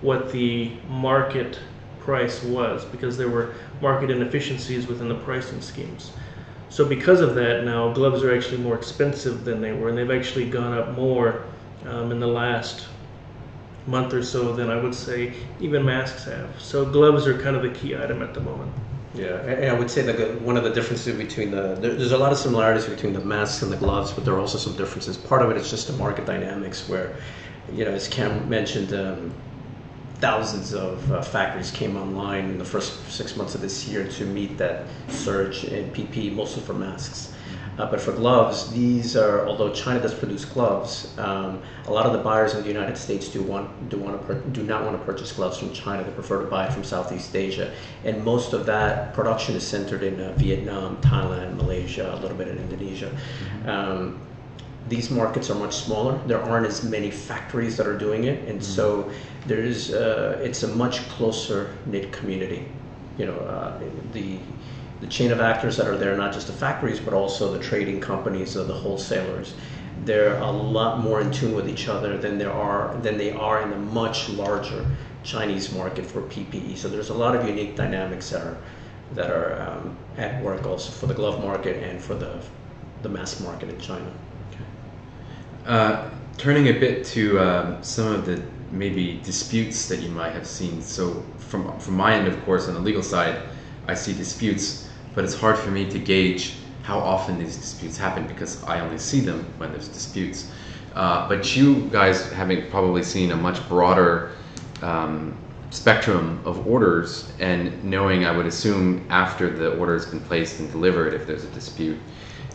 what 0.01 0.31
the 0.31 0.71
market 0.87 1.59
price 1.99 2.43
was 2.43 2.85
because 2.85 3.17
there 3.17 3.29
were 3.29 3.55
market 3.81 4.09
inefficiencies 4.09 4.87
within 4.87 5.09
the 5.09 5.15
pricing 5.15 5.59
schemes. 5.59 6.11
So 6.69 6.85
because 6.85 7.21
of 7.21 7.35
that, 7.35 7.65
now 7.65 7.91
gloves 7.91 8.23
are 8.23 8.33
actually 8.33 8.59
more 8.59 8.75
expensive 8.75 9.43
than 9.43 9.59
they 9.61 9.73
were, 9.73 9.89
and 9.89 9.97
they've 9.97 10.11
actually 10.11 10.49
gone 10.49 10.77
up 10.77 10.95
more 10.95 11.43
um, 11.85 12.11
in 12.11 12.19
the 12.19 12.27
last 12.27 12.87
month 13.87 14.13
or 14.13 14.23
so 14.23 14.53
than 14.53 14.69
I 14.69 14.81
would 14.81 14.93
say 14.93 15.33
even 15.59 15.85
masks 15.85 16.25
have. 16.25 16.59
So 16.59 16.85
gloves 16.85 17.25
are 17.25 17.39
kind 17.39 17.55
of 17.55 17.63
the 17.63 17.69
key 17.69 17.95
item 17.95 18.21
at 18.21 18.33
the 18.33 18.41
moment. 18.41 18.71
Yeah, 19.15 19.37
and 19.37 19.65
I 19.65 19.73
would 19.73 19.89
say 19.89 20.03
that 20.03 20.41
one 20.41 20.57
of 20.57 20.63
the 20.63 20.69
differences 20.69 21.17
between 21.17 21.49
the 21.49 21.75
there's 21.79 22.11
a 22.11 22.17
lot 22.17 22.31
of 22.31 22.37
similarities 22.37 22.85
between 22.85 23.13
the 23.13 23.21
masks 23.21 23.63
and 23.63 23.71
the 23.71 23.77
gloves, 23.77 24.11
but 24.11 24.25
there 24.25 24.35
are 24.35 24.39
also 24.39 24.57
some 24.57 24.75
differences. 24.75 25.17
Part 25.17 25.41
of 25.41 25.49
it 25.49 25.57
is 25.57 25.69
just 25.69 25.87
the 25.87 25.93
market 25.93 26.25
dynamics, 26.25 26.87
where, 26.87 27.15
you 27.73 27.85
know, 27.85 27.91
as 27.91 28.07
Cam 28.07 28.47
mentioned, 28.47 28.93
um, 28.93 29.33
thousands 30.19 30.73
of 30.73 31.11
uh, 31.11 31.21
factories 31.21 31.71
came 31.71 31.95
online 31.95 32.45
in 32.45 32.57
the 32.57 32.65
first 32.65 33.09
six 33.09 33.35
months 33.35 33.55
of 33.55 33.61
this 33.61 33.87
year 33.87 34.07
to 34.07 34.25
meet 34.25 34.57
that 34.57 34.85
surge 35.09 35.63
in 35.63 35.89
PP, 35.91 36.33
mostly 36.33 36.61
for 36.61 36.73
masks. 36.73 37.33
Uh, 37.77 37.85
but 37.89 38.01
for 38.01 38.11
gloves, 38.11 38.71
these 38.71 39.15
are 39.15 39.47
although 39.47 39.71
China 39.71 39.99
does 39.99 40.13
produce 40.13 40.45
gloves, 40.45 41.13
um, 41.19 41.61
a 41.85 41.91
lot 41.91 42.07
of 42.07 42.13
the 42.13 42.17
buyers 42.17 42.55
in 42.55 42.61
the 42.63 42.67
United 42.67 42.97
States 42.97 43.27
do 43.27 43.41
want 43.43 43.89
do 43.89 43.97
want 43.97 44.27
to 44.27 44.35
do 44.49 44.63
not 44.63 44.83
want 44.83 44.97
to 44.97 45.05
purchase 45.05 45.31
gloves 45.31 45.59
from 45.59 45.71
China. 45.73 46.03
They 46.03 46.11
prefer 46.11 46.41
to 46.41 46.47
buy 46.47 46.65
it 46.65 46.73
from 46.73 46.83
Southeast 46.83 47.35
Asia, 47.35 47.71
and 48.03 48.23
most 48.23 48.53
of 48.53 48.65
that 48.65 49.13
production 49.13 49.55
is 49.55 49.65
centered 49.65 50.01
in 50.01 50.19
uh, 50.19 50.33
Vietnam, 50.37 50.97
Thailand, 51.01 51.55
Malaysia, 51.57 52.13
a 52.13 52.17
little 52.19 52.37
bit 52.37 52.47
in 52.47 52.57
Indonesia. 52.57 53.15
Um, 53.67 54.19
these 54.89 55.11
markets 55.11 55.49
are 55.49 55.55
much 55.55 55.75
smaller. 55.75 56.19
There 56.27 56.41
aren't 56.41 56.65
as 56.65 56.83
many 56.83 57.11
factories 57.11 57.77
that 57.77 57.85
are 57.85 57.97
doing 57.97 58.23
it, 58.23 58.47
and 58.47 58.63
so 58.63 59.11
there's 59.45 59.93
uh, 59.93 60.39
it's 60.41 60.63
a 60.63 60.67
much 60.67 61.07
closer 61.09 61.75
knit 61.85 62.11
community. 62.11 62.65
You 63.19 63.27
know, 63.27 63.37
uh, 63.37 63.79
the 64.13 64.39
the 65.01 65.07
chain 65.07 65.31
of 65.31 65.39
actors 65.39 65.77
that 65.77 65.87
are 65.87 65.97
there, 65.97 66.15
not 66.17 66.33
just 66.33 66.47
the 66.47 66.53
factories, 66.53 66.99
but 66.99 67.13
also 67.13 67.53
the 67.53 67.63
trading 67.63 68.01
companies 68.01 68.57
or 68.57 68.63
the 68.63 68.73
wholesalers. 68.73 69.53
They're 70.05 70.37
a 70.37 70.51
lot 70.51 70.99
more 70.99 71.21
in 71.21 71.31
tune 71.31 71.53
with 71.53 71.69
each 71.69 71.87
other 71.87 72.17
than 72.17 72.37
there 72.37 72.53
are 72.53 72.97
than 73.01 73.17
they 73.17 73.31
are 73.31 73.61
in 73.61 73.69
the 73.69 73.77
much 73.77 74.29
larger 74.29 74.85
Chinese 75.23 75.73
market 75.73 76.05
for 76.05 76.21
PPE. 76.21 76.77
So 76.77 76.87
there's 76.87 77.09
a 77.09 77.13
lot 77.13 77.35
of 77.35 77.47
unique 77.47 77.75
dynamics 77.75 78.29
that 78.29 78.41
are 78.41 78.57
that 79.13 79.31
are 79.31 79.61
um, 79.61 79.97
at 80.17 80.41
work 80.43 80.65
also 80.65 80.91
for 80.91 81.07
the 81.07 81.13
glove 81.13 81.43
market 81.43 81.83
and 81.83 82.01
for 82.01 82.15
the 82.15 82.41
the 83.01 83.09
mass 83.09 83.39
market 83.41 83.69
in 83.69 83.79
China. 83.79 84.11
Uh, 85.65 86.09
turning 86.37 86.67
a 86.67 86.79
bit 86.79 87.05
to 87.05 87.39
um, 87.39 87.83
some 87.83 88.07
of 88.13 88.25
the 88.25 88.41
maybe 88.71 89.19
disputes 89.23 89.87
that 89.87 89.99
you 89.99 90.09
might 90.09 90.31
have 90.31 90.47
seen. 90.47 90.81
So 90.81 91.23
from 91.37 91.77
from 91.79 91.95
my 91.95 92.13
end, 92.13 92.27
of 92.27 92.43
course, 92.45 92.67
on 92.67 92.73
the 92.73 92.79
legal 92.79 93.03
side, 93.03 93.41
I 93.87 93.93
see 93.93 94.13
disputes, 94.13 94.86
but 95.17 95.25
it's 95.25 95.33
hard 95.33 95.57
for 95.57 95.71
me 95.71 95.89
to 95.89 95.97
gauge 95.97 96.53
how 96.83 96.99
often 96.99 97.39
these 97.39 97.57
disputes 97.57 97.97
happen 97.97 98.27
because 98.27 98.63
I 98.65 98.81
only 98.81 98.99
see 98.99 99.19
them 99.19 99.51
when 99.57 99.71
there's 99.71 99.87
disputes. 99.87 100.51
Uh, 100.93 101.27
but 101.27 101.55
you 101.55 101.89
guys, 101.89 102.31
having 102.33 102.69
probably 102.69 103.01
seen 103.01 103.31
a 103.31 103.35
much 103.35 103.67
broader 103.67 104.33
um, 104.83 105.35
spectrum 105.71 106.39
of 106.45 106.67
orders, 106.67 107.33
and 107.39 107.83
knowing, 107.83 108.25
I 108.25 108.37
would 108.37 108.45
assume, 108.45 109.07
after 109.09 109.49
the 109.49 109.75
order 109.79 109.93
has 109.93 110.05
been 110.05 110.19
placed 110.19 110.59
and 110.59 110.71
delivered, 110.71 111.15
if 111.15 111.25
there's 111.25 111.45
a 111.45 111.49
dispute, 111.49 111.97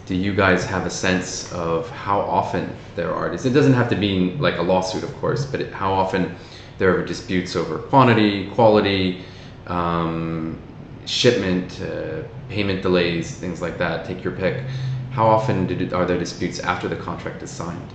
do 0.06 0.14
you 0.14 0.32
guys 0.32 0.64
have 0.64 0.86
a 0.86 0.90
sense 0.90 1.52
of 1.52 1.90
how 1.90 2.20
often 2.20 2.70
there 2.94 3.12
are 3.12 3.34
It 3.34 3.42
doesn't 3.42 3.72
have 3.72 3.88
to 3.88 3.96
be 3.96 4.34
like 4.34 4.58
a 4.58 4.62
lawsuit, 4.62 5.02
of 5.02 5.12
course, 5.16 5.44
but 5.44 5.72
how 5.72 5.92
often 5.92 6.36
there 6.78 6.96
are 6.96 7.04
disputes 7.04 7.56
over 7.56 7.78
quantity, 7.78 8.50
quality, 8.50 9.24
um, 9.66 10.60
shipment, 11.06 11.80
uh, 11.82 12.22
payment 12.48 12.82
delays, 12.82 13.34
things 13.36 13.60
like 13.60 13.78
that. 13.78 14.04
Take 14.04 14.22
your 14.22 14.32
pick. 14.32 14.64
How 15.10 15.26
often 15.26 15.66
did, 15.66 15.92
are 15.92 16.06
there 16.06 16.18
disputes 16.18 16.60
after 16.60 16.88
the 16.88 16.96
contract 16.96 17.42
is 17.42 17.50
signed? 17.50 17.92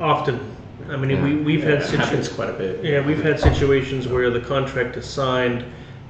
Often. 0.00 0.40
I 0.88 0.96
mean, 0.96 1.10
Yeah. 1.10 1.24
we, 1.24 1.34
we've 1.36 1.64
Yeah, 1.64 1.76
had 1.76 1.82
situations 1.82 2.28
quite 2.28 2.50
a 2.50 2.52
bit. 2.52 2.84
Yeah, 2.84 3.04
we've 3.04 3.22
had 3.22 3.40
situations 3.40 4.06
where 4.06 4.30
the 4.30 4.40
contract 4.40 4.96
is 4.96 5.06
signed 5.06 5.64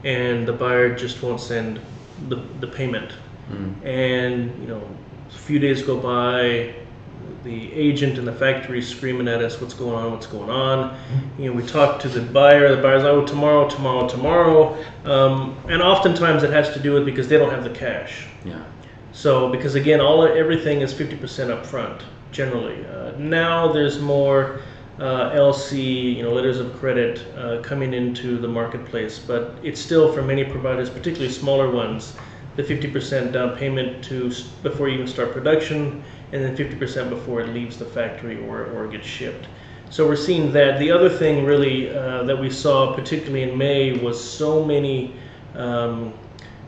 and 0.05 0.46
the 0.46 0.53
buyer 0.53 0.94
just 0.94 1.22
won't 1.22 1.40
send 1.40 1.81
the, 2.29 2.37
the 2.61 2.66
payment. 2.66 3.12
And, 3.85 4.53
you 4.61 4.66
know, 4.66 4.83
a 5.31 5.38
few 5.38 5.61
days 5.61 5.83
go 5.83 5.96
by, 5.96 6.75
the 7.45 7.73
agent 7.73 8.19
in 8.19 8.25
the 8.25 8.33
factory 8.33 8.83
screaming 8.83 9.29
at 9.29 9.43
us, 9.43 9.61
what's 9.61 9.75
going 9.75 9.95
on, 9.95 10.12
what's 10.12 10.27
going 10.27 10.51
on. 10.51 10.99
You 11.39 11.47
know, 11.47 11.53
we 11.53 11.65
talk 11.65 12.01
to 12.01 12.09
the 12.09 12.21
buyer, 12.21 12.75
the 12.75 12.83
buyer's 12.83 13.05
like, 13.05 13.12
oh, 13.12 13.25
tomorrow, 13.25 13.69
tomorrow, 13.69 14.09
tomorrow. 14.09 14.85
Um, 15.05 15.57
and 15.69 15.83
oftentimes 15.83 16.43
it 16.43 16.51
has 16.51 16.73
to 16.75 16.81
do 16.81 16.93
with 16.93 17.05
because 17.05 17.29
they 17.29 17.39
don't 17.39 17.51
have 17.51 17.65
the 17.65 17.71
cash. 17.71 18.27
Yeah. 18.45 18.62
So, 19.12 19.49
because 19.49 19.77
again, 19.77 20.01
all 20.01 20.27
everything 20.27 20.81
is 20.81 20.93
50% 20.93 21.51
up 21.51 21.65
front 21.65 22.03
generally. 22.33 22.85
Uh, 22.87 23.12
now 23.17 23.73
there's 23.73 23.99
more 24.01 24.61
uh, 24.99 25.31
LC, 25.31 26.17
you 26.17 26.23
know, 26.23 26.33
letters 26.33 26.59
of 26.59 26.75
credit 26.79 27.25
uh, 27.37 27.61
coming 27.62 27.95
into 27.95 28.39
the 28.39 28.49
marketplace, 28.49 29.19
but 29.19 29.55
it's 29.62 29.81
still 29.81 30.12
for 30.12 30.23
many 30.23 30.45
providers, 30.45 30.89
particularly 30.89 31.33
smaller 31.33 31.71
ones, 31.71 32.15
the 32.57 32.62
50% 32.62 33.33
down 33.33 33.57
payment 33.57 34.03
to 34.05 34.33
before 34.62 34.89
you 34.89 34.95
even 34.95 35.07
start 35.07 35.33
production, 35.33 36.03
and 36.33 36.43
then 36.43 36.57
50% 36.57 37.09
before 37.09 37.41
it 37.41 37.49
leaves 37.49 37.77
the 37.77 37.85
factory 37.85 38.41
or 38.47 38.67
or 38.67 38.87
gets 38.89 39.07
shipped. 39.07 39.47
So 39.91 40.07
we're 40.07 40.17
seeing 40.17 40.53
that. 40.53 40.81
The 40.81 40.91
other 40.91 41.09
thing 41.09 41.45
really 41.45 41.91
uh, 41.91 42.25
that 42.25 42.37
we 42.37 42.51
saw, 42.51 42.95
particularly 42.95 43.45
in 43.45 43.57
May, 43.57 43.93
was 43.93 44.23
so 44.23 44.65
many. 44.65 45.15
Um, 45.55 46.12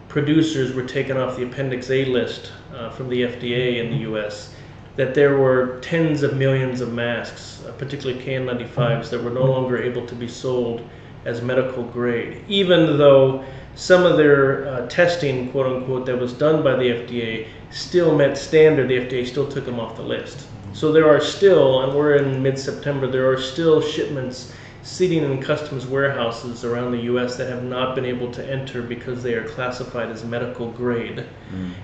producers 0.09 0.73
were 0.73 0.85
taken 0.85 1.16
off 1.16 1.37
the 1.37 1.44
Appendix 1.44 1.90
A 1.90 2.05
list 2.07 2.53
uh, 2.75 2.90
from 2.90 3.09
the 3.09 3.23
FDA 3.23 3.77
in 3.77 3.90
the 3.90 3.99
US, 4.11 4.55
that 4.97 5.14
there 5.14 5.37
were 5.37 5.79
tens 5.81 6.23
of 6.23 6.37
millions 6.37 6.81
of 6.81 6.92
masks, 6.92 7.62
uh, 7.66 7.73
particularly 7.73 8.23
KN95s, 8.25 9.11
that 9.11 9.23
were 9.23 9.31
no 9.31 9.44
longer 9.44 9.81
able 9.83 10.07
to 10.07 10.14
be 10.14 10.27
sold 10.27 10.88
as 11.24 11.42
medical 11.42 11.85
grade, 11.85 12.44
even 12.48 12.98
though 12.98 13.44
some 13.74 14.04
of 14.04 14.16
their 14.16 14.66
uh, 14.66 14.87
testing, 14.88 15.50
quote 15.52 15.66
unquote, 15.66 16.07
that 16.07 16.18
was 16.18 16.33
done 16.33 16.64
by 16.64 16.74
the 16.74 16.85
FDA 16.85 17.46
still 17.70 18.16
met 18.16 18.37
standard. 18.37 18.88
The 18.88 18.98
FDA 18.98 19.26
still 19.26 19.48
took 19.48 19.64
them 19.64 19.78
off 19.78 19.96
the 19.96 20.02
list. 20.02 20.48
So 20.72 20.92
there 20.92 21.09
are 21.09 21.20
still, 21.20 21.83
and 21.83 21.96
we're 21.96 22.16
in 22.16 22.42
mid 22.42 22.59
September, 22.59 23.07
there 23.07 23.31
are 23.31 23.40
still 23.40 23.81
shipments 23.81 24.52
sitting 24.83 25.22
in 25.22 25.40
customs 25.40 25.87
warehouses 25.87 26.64
around 26.64 26.92
the 26.92 27.02
US 27.02 27.37
that 27.37 27.48
have 27.48 27.62
not 27.62 27.94
been 27.94 28.04
able 28.04 28.31
to 28.33 28.50
enter 28.50 28.81
because 28.81 29.22
they 29.22 29.35
are 29.35 29.46
classified 29.48 30.09
as 30.09 30.24
medical 30.24 30.70
grade. 30.70 31.24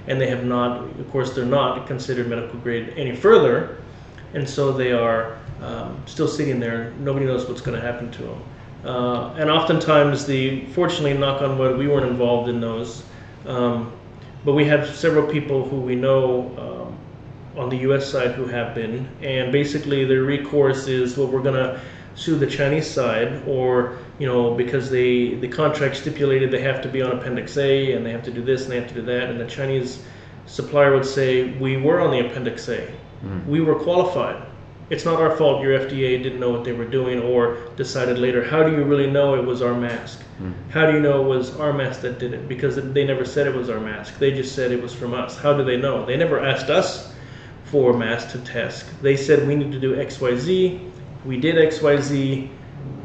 And 0.07 0.21
they 0.21 0.29
have 0.29 0.45
not, 0.45 0.83
of 0.99 1.11
course, 1.11 1.35
they're 1.35 1.45
not 1.45 1.87
considered 1.87 2.29
medical 2.29 2.59
grade 2.61 2.95
any 2.97 3.15
further. 3.15 3.77
And 4.33 4.49
so 4.49 4.73
they 4.73 4.93
are 4.93 5.39
um, 5.61 6.03
still 6.07 6.29
sitting 6.29 6.59
there. 6.61 6.93
Nobody 6.99 7.27
knows 7.27 7.49
what's 7.49 7.61
going 7.61 7.79
to 7.79 7.85
happen 7.85 8.11
to 8.13 8.23
them. 8.23 8.43
Uh, 8.85 9.33
and 9.39 9.51
oftentimes, 9.51 10.27
the 10.27 10.67
fortunately, 10.67 11.15
knock 11.15 11.41
on 11.41 11.59
wood, 11.59 11.79
we 11.79 11.89
weren't 11.89 12.07
involved 12.07 12.49
in 12.49 12.61
those. 12.61 13.03
Um, 13.47 13.93
but 14.45 14.53
we 14.53 14.65
have 14.67 14.95
several 14.95 15.27
people 15.27 15.67
who 15.67 15.81
we 15.81 15.95
know 15.95 16.95
um, 17.57 17.61
on 17.63 17.71
the 17.71 17.77
U.S. 17.79 18.11
side 18.11 18.33
who 18.33 18.47
have 18.47 18.75
been, 18.75 19.09
and 19.23 19.51
basically 19.51 20.05
their 20.05 20.23
recourse 20.23 20.87
is, 20.87 21.17
well, 21.17 21.27
we're 21.29 21.43
going 21.43 21.55
to 21.55 21.81
sue 22.15 22.37
the 22.37 22.47
Chinese 22.47 22.89
side, 22.89 23.43
or 23.47 23.99
you 24.19 24.27
know, 24.27 24.55
because 24.55 24.91
they 24.91 25.35
the 25.35 25.49
contract 25.49 25.97
stipulated 25.97 26.51
they 26.51 26.61
have 26.61 26.81
to 26.83 26.89
be 26.89 27.03
on 27.03 27.11
Appendix 27.13 27.57
A 27.57 27.93
and 27.93 28.07
they 28.07 28.13
have 28.13 28.23
to 28.25 28.31
do 28.31 28.43
this 28.43 28.63
and 28.65 28.73
they 28.73 28.77
have 28.77 28.89
to 28.89 28.95
do 28.95 29.03
that, 29.03 29.31
and 29.31 29.41
the 29.41 29.47
Chinese 29.47 30.03
supplier 30.47 30.95
would 30.95 31.07
say, 31.07 31.53
we 31.59 31.77
were 31.79 32.01
on 32.01 32.11
the 32.11 32.21
Appendix 32.27 32.69
A, 32.69 32.93
we 33.49 33.61
were 33.61 33.77
qualified. 33.77 34.43
It's 34.91 35.05
not 35.05 35.21
our 35.21 35.35
fault 35.37 35.63
your 35.63 35.79
FDA 35.79 36.23
didn't 36.23 36.41
know 36.41 36.51
what 36.51 36.65
they 36.65 36.73
were 36.73 36.85
doing 36.85 37.21
or 37.21 37.57
decided 37.77 38.19
later. 38.19 38.45
How 38.45 38.63
do 38.63 38.71
you 38.71 38.85
really 38.85 39.11
know 39.11 39.35
it 39.35 39.45
was 39.45 39.63
our 39.63 39.75
mask? 39.75 40.21
Hmm. 40.39 40.53
How 40.69 40.87
do 40.87 40.93
you 40.93 41.01
know 41.01 41.25
it 41.25 41.29
was 41.29 41.57
our 41.59 41.73
mask 41.73 42.03
that 42.03 42.19
did 42.19 42.35
it? 42.35 42.49
Because 42.49 42.77
they 42.77 43.05
never 43.05 43.25
said 43.25 43.47
it 43.47 43.55
was 43.55 43.71
our 43.71 43.81
mask. 43.81 44.19
They 44.19 44.31
just 44.31 44.55
said 44.55 44.73
it 44.73 44.83
was 44.83 44.95
from 44.95 45.15
us. 45.15 45.39
How 45.39 45.57
do 45.57 45.65
they 45.65 45.79
know? 45.79 46.05
They 46.05 46.17
never 46.17 46.39
asked 46.39 46.69
us 46.69 47.15
for 47.65 47.95
masks 47.95 48.33
to 48.33 48.39
test. 48.41 48.85
They 49.03 49.17
said 49.17 49.47
we 49.47 49.55
need 49.55 49.73
to 49.73 49.81
do 49.81 49.97
XYZ. 49.97 50.91
We 51.25 51.39
did 51.39 51.57
XYZ. 51.57 52.51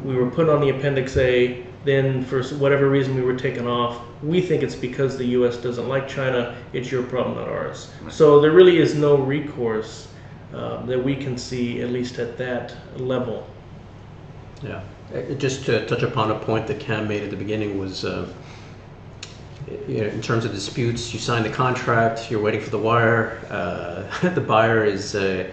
We 0.04 0.14
were 0.16 0.30
put 0.30 0.50
on 0.50 0.60
the 0.60 0.68
Appendix 0.68 1.16
A. 1.16 1.66
Then, 1.86 2.22
for 2.22 2.42
whatever 2.56 2.90
reason, 2.90 3.14
we 3.14 3.22
were 3.22 3.36
taken 3.36 3.66
off. 3.66 4.02
We 4.22 4.42
think 4.42 4.62
it's 4.62 4.74
because 4.74 5.16
the 5.16 5.24
U.S. 5.28 5.56
doesn't 5.56 5.88
like 5.88 6.06
China. 6.06 6.54
It's 6.74 6.92
your 6.92 7.02
problem, 7.02 7.38
not 7.38 7.48
ours. 7.48 7.90
So 8.10 8.38
there 8.38 8.50
really 8.50 8.76
is 8.76 8.94
no 8.94 9.16
recourse 9.16 10.08
uh, 10.54 10.84
that 10.86 11.02
we 11.02 11.14
can 11.16 11.38
see, 11.38 11.80
at 11.80 11.90
least 11.90 12.18
at 12.18 12.36
that 12.38 12.74
level. 12.96 13.46
Yeah. 14.62 14.82
Uh, 15.14 15.34
Just 15.34 15.64
to 15.66 15.86
touch 15.86 16.02
upon 16.02 16.30
a 16.30 16.38
point 16.38 16.66
that 16.66 16.80
Cam 16.80 17.08
made 17.08 17.22
at 17.22 17.30
the 17.30 17.36
beginning 17.36 17.78
was, 17.78 18.04
uh, 18.04 18.28
you 19.86 19.98
know, 19.98 20.06
in 20.06 20.20
terms 20.20 20.44
of 20.44 20.52
disputes, 20.52 21.12
you 21.12 21.18
sign 21.20 21.42
the 21.42 21.50
contract, 21.50 22.30
you're 22.30 22.42
waiting 22.42 22.60
for 22.60 22.70
the 22.70 22.78
wire. 22.78 23.40
Uh, 23.48 24.28
the 24.34 24.40
buyer 24.40 24.84
is, 24.84 25.14
uh, 25.14 25.48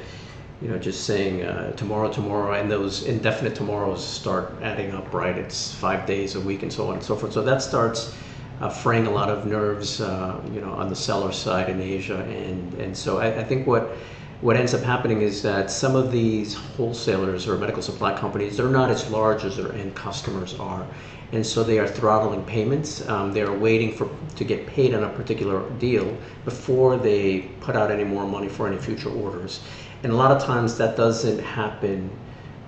you 0.61 0.67
know, 0.67 0.77
just 0.79 1.05
saying 1.05 1.43
uh, 1.43 1.71
tomorrow, 1.73 2.11
tomorrow, 2.11 2.53
and 2.59 2.71
those 2.71 3.03
indefinite 3.03 3.55
tomorrows 3.55 4.05
start 4.05 4.53
adding 4.61 4.91
up, 4.91 5.13
right? 5.13 5.37
It's 5.37 5.73
five 5.75 6.05
days 6.07 6.35
a 6.35 6.41
week 6.41 6.63
and 6.63 6.73
so 6.73 6.87
on 6.87 6.95
and 6.95 7.03
so 7.03 7.15
forth. 7.15 7.33
So 7.33 7.43
that 7.43 7.61
starts 7.61 8.15
uh, 8.59 8.69
fraying 8.69 9.05
a 9.05 9.11
lot 9.11 9.29
of 9.29 9.45
nerves, 9.45 10.01
uh, 10.01 10.41
you 10.51 10.61
know, 10.61 10.71
on 10.71 10.89
the 10.89 10.95
seller 10.95 11.31
side 11.31 11.69
in 11.69 11.79
Asia, 11.79 12.21
and 12.21 12.73
and 12.75 12.97
so 12.97 13.19
I, 13.19 13.39
I 13.39 13.43
think 13.43 13.67
what 13.67 13.95
what 14.41 14.55
ends 14.55 14.73
up 14.75 14.81
happening 14.81 15.21
is 15.21 15.41
that 15.41 15.71
some 15.71 15.95
of 15.95 16.11
these 16.11 16.53
wholesalers 16.53 17.47
or 17.47 17.57
medical 17.57 17.81
supply 17.81 18.15
companies 18.15 18.57
they're 18.57 18.69
not 18.69 18.91
as 18.91 19.09
large 19.09 19.43
as 19.43 19.57
their 19.57 19.73
end 19.73 19.95
customers 19.95 20.53
are 20.59 20.85
and 21.31 21.45
so 21.45 21.63
they 21.63 21.79
are 21.79 21.87
throttling 21.87 22.43
payments 22.43 23.07
um, 23.09 23.33
they 23.33 23.41
are 23.41 23.57
waiting 23.57 23.91
for 23.91 24.07
to 24.35 24.43
get 24.43 24.67
paid 24.67 24.93
on 24.93 25.03
a 25.03 25.09
particular 25.09 25.67
deal 25.79 26.15
before 26.45 26.97
they 26.97 27.39
put 27.61 27.75
out 27.75 27.89
any 27.89 28.03
more 28.03 28.27
money 28.27 28.47
for 28.47 28.67
any 28.67 28.77
future 28.77 29.09
orders 29.09 29.61
and 30.03 30.11
a 30.11 30.15
lot 30.15 30.29
of 30.29 30.43
times 30.43 30.77
that 30.77 30.95
doesn't 30.95 31.39
happen 31.39 32.09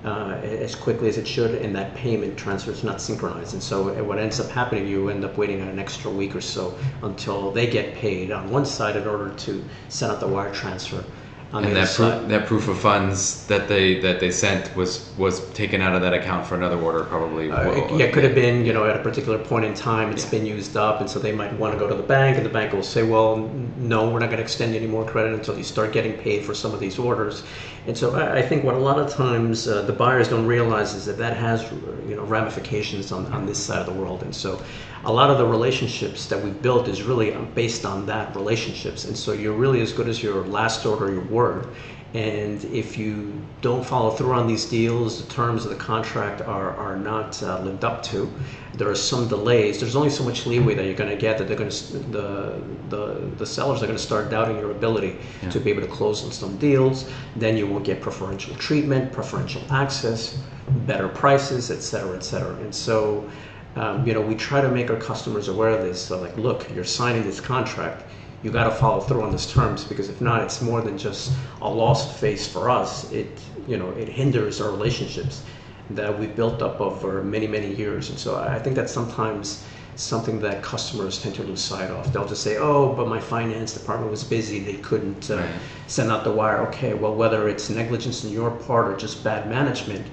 uh, 0.05 0.39
as 0.43 0.75
quickly 0.75 1.09
as 1.09 1.17
it 1.17 1.27
should, 1.27 1.55
and 1.55 1.75
that 1.75 1.93
payment 1.93 2.37
transfer 2.37 2.71
is 2.71 2.85
not 2.85 3.01
synchronized. 3.01 3.53
And 3.53 3.61
so, 3.61 4.01
what 4.03 4.17
ends 4.17 4.39
up 4.39 4.49
happening, 4.49 4.87
you 4.87 5.09
end 5.09 5.25
up 5.25 5.37
waiting 5.37 5.59
an 5.59 5.77
extra 5.77 6.09
week 6.09 6.35
or 6.35 6.41
so 6.41 6.73
until 7.03 7.51
they 7.51 7.67
get 7.67 7.95
paid 7.95 8.31
on 8.31 8.49
one 8.49 8.65
side 8.65 8.95
in 8.95 9.05
order 9.05 9.33
to 9.33 9.63
send 9.89 10.13
out 10.13 10.21
the 10.21 10.27
wire 10.27 10.53
transfer. 10.53 11.03
On 11.51 11.63
and 11.63 11.75
the 11.75 11.79
that 11.79 11.95
proof, 11.95 12.27
that 12.29 12.45
proof 12.45 12.67
of 12.67 12.77
funds 12.77 13.47
that 13.47 13.67
they 13.67 13.99
that 14.01 14.19
they 14.19 14.29
sent 14.29 14.75
was 14.75 15.09
was 15.17 15.49
taken 15.51 15.81
out 15.81 15.95
of 15.95 16.01
that 16.01 16.13
account 16.13 16.45
for 16.45 16.55
another 16.55 16.79
order, 16.79 17.03
probably. 17.05 17.49
Uh, 17.49 17.67
Well, 17.67 17.97
yeah, 17.97 18.05
it 18.05 18.13
could 18.13 18.23
have 18.23 18.35
been, 18.35 18.65
you 18.65 18.71
know, 18.71 18.85
at 18.85 18.95
a 18.95 18.99
particular 18.99 19.39
point 19.39 19.65
in 19.65 19.73
time, 19.73 20.11
it's 20.11 20.25
Yeah. 20.25 20.39
been 20.39 20.45
used 20.45 20.77
up, 20.77 21.01
and 21.01 21.09
so 21.09 21.17
they 21.17 21.31
might 21.31 21.51
want 21.53 21.73
to 21.73 21.79
go 21.79 21.87
to 21.87 21.95
the 21.95 22.03
bank, 22.03 22.37
and 22.37 22.45
the 22.45 22.51
bank 22.51 22.71
will 22.71 22.83
say, 22.83 23.01
well, 23.01 23.49
no, 23.77 24.09
we're 24.09 24.19
not 24.19 24.27
going 24.27 24.37
to 24.37 24.43
extend 24.43 24.75
any 24.75 24.87
more 24.87 25.03
credit 25.05 25.33
until 25.33 25.57
you 25.57 25.63
start 25.63 25.91
getting 25.91 26.13
paid 26.13 26.45
for 26.45 26.53
some 26.53 26.71
of 26.73 26.79
these 26.79 26.99
orders. 26.99 27.43
And 27.87 27.97
so 27.97 28.13
I, 28.15 28.37
I 28.37 28.41
think 28.43 28.63
what 28.63 28.75
a 28.75 28.79
lot 28.79 28.99
of 28.99 29.11
times 29.11 29.67
uh, 29.67 29.81
the 29.81 29.93
buyers 29.93 30.27
don't 30.27 30.45
realize 30.45 30.93
is 30.93 31.05
that 31.05 31.17
that 31.17 31.35
has, 31.35 31.63
you 32.07 32.15
know, 32.15 32.23
ramifications 32.23 33.11
on, 33.11 33.25
on 33.33 33.47
this 33.47 33.57
side 33.57 33.79
of 33.79 33.87
the 33.87 33.99
world. 33.99 34.21
And 34.21 34.35
so 34.35 34.61
a 35.05 35.11
lot 35.11 35.29
of 35.29 35.37
the 35.37 35.45
relationships 35.45 36.25
that 36.27 36.43
we've 36.43 36.61
built 36.61 36.87
is 36.87 37.03
really 37.03 37.31
based 37.55 37.85
on 37.85 38.05
that 38.07 38.35
relationships. 38.35 39.05
And 39.05 39.15
so 39.15 39.31
you're 39.31 39.53
really 39.53 39.81
as 39.81 39.93
good 39.93 40.09
as 40.09 40.21
your 40.21 40.45
last 40.45 40.85
order, 40.85 41.11
your 41.11 41.25
word. 41.25 41.67
And 42.15 42.63
if 42.65 42.97
you 42.97 43.39
don't 43.61 43.85
follow 43.85 44.09
through 44.09 44.33
on 44.33 44.47
these 44.47 44.65
deals, 44.65 45.23
the 45.23 45.31
terms 45.31 45.63
of 45.63 45.69
the 45.69 45.77
contract 45.77 46.41
are, 46.41 46.75
are 46.75 46.95
not 46.95 47.41
uh, 47.43 47.59
lived 47.61 47.83
up 47.85 48.01
to. 48.03 48.31
There 48.73 48.89
are 48.89 48.95
some 48.95 49.27
delays. 49.27 49.79
There's 49.79 49.95
only 49.95 50.09
so 50.09 50.23
much 50.23 50.47
leeway 50.47 50.73
that 50.73 50.85
you're 50.85 50.95
going 50.95 51.11
to 51.11 51.15
get 51.15 51.37
that 51.37 51.47
they're 51.47 51.57
going 51.57 51.69
to 51.69 51.97
the 51.99 52.61
the, 52.89 53.31
the 53.37 53.45
sellers 53.45 53.83
are 53.83 53.85
going 53.85 53.97
to 53.97 54.03
start 54.03 54.31
doubting 54.31 54.57
your 54.57 54.71
ability 54.71 55.17
to 55.51 55.59
be 55.59 55.69
able 55.69 55.81
to 55.81 55.87
close 55.87 56.23
on 56.25 56.31
some 56.31 56.57
deals. 56.57 57.07
Then 57.35 57.55
you 57.57 57.67
won't 57.67 57.85
get 57.85 58.01
preferential 58.01 58.55
treatment, 58.55 59.11
preferential 59.11 59.61
access, 59.69 60.39
better 60.87 61.09
prices, 61.09 61.69
et 61.69 61.81
cetera, 61.81 62.15
et 62.15 62.23
cetera. 62.23 62.55
And 62.55 62.73
so, 62.73 63.29
um, 63.75 64.05
you 64.05 64.13
know, 64.13 64.21
we 64.21 64.35
try 64.35 64.61
to 64.61 64.69
make 64.69 64.89
our 64.89 64.97
customers 64.97 65.47
aware 65.47 65.69
of 65.69 65.83
this. 65.83 66.01
So, 66.01 66.19
like, 66.19 66.35
look, 66.37 66.69
you're 66.73 66.83
signing 66.83 67.23
this 67.23 67.39
contract 67.39 68.03
you 68.43 68.51
got 68.51 68.63
to 68.65 68.71
follow 68.71 69.01
through 69.01 69.23
on 69.23 69.31
these 69.31 69.51
terms 69.51 69.83
because 69.83 70.09
if 70.09 70.21
not, 70.21 70.41
it's 70.41 70.61
more 70.61 70.81
than 70.81 70.97
just 70.97 71.31
a 71.61 71.69
lost 71.69 72.17
face 72.17 72.47
for 72.47 72.69
us. 72.69 73.11
It 73.11 73.39
you 73.67 73.77
know 73.77 73.89
it 73.91 74.07
hinders 74.07 74.61
our 74.61 74.71
relationships 74.71 75.43
that 75.91 76.17
we've 76.17 76.35
built 76.35 76.61
up 76.61 76.79
over 76.79 77.21
many 77.23 77.47
many 77.47 77.73
years, 77.73 78.09
and 78.09 78.17
so 78.17 78.37
I 78.37 78.59
think 78.59 78.75
that 78.75 78.89
sometimes 78.89 79.65
something 79.95 80.39
that 80.39 80.63
customers 80.63 81.21
tend 81.21 81.35
to 81.35 81.43
lose 81.43 81.61
sight 81.61 81.89
of. 81.91 82.13
They'll 82.13 82.27
just 82.27 82.41
say, 82.41 82.57
"Oh, 82.57 82.93
but 82.93 83.09
my 83.09 83.19
finance 83.19 83.73
department 83.73 84.09
was 84.09 84.23
busy; 84.23 84.59
they 84.59 84.75
couldn't 84.77 85.29
uh, 85.29 85.37
Right. 85.37 85.49
send 85.87 86.09
out 86.09 86.23
the 86.23 86.31
wire." 86.31 86.59
Okay, 86.67 86.93
well, 86.93 87.13
whether 87.13 87.49
it's 87.49 87.69
negligence 87.69 88.23
on 88.23 88.31
your 88.31 88.51
part 88.51 88.87
or 88.87 88.95
just 88.95 89.21
bad 89.23 89.49
management, 89.49 90.05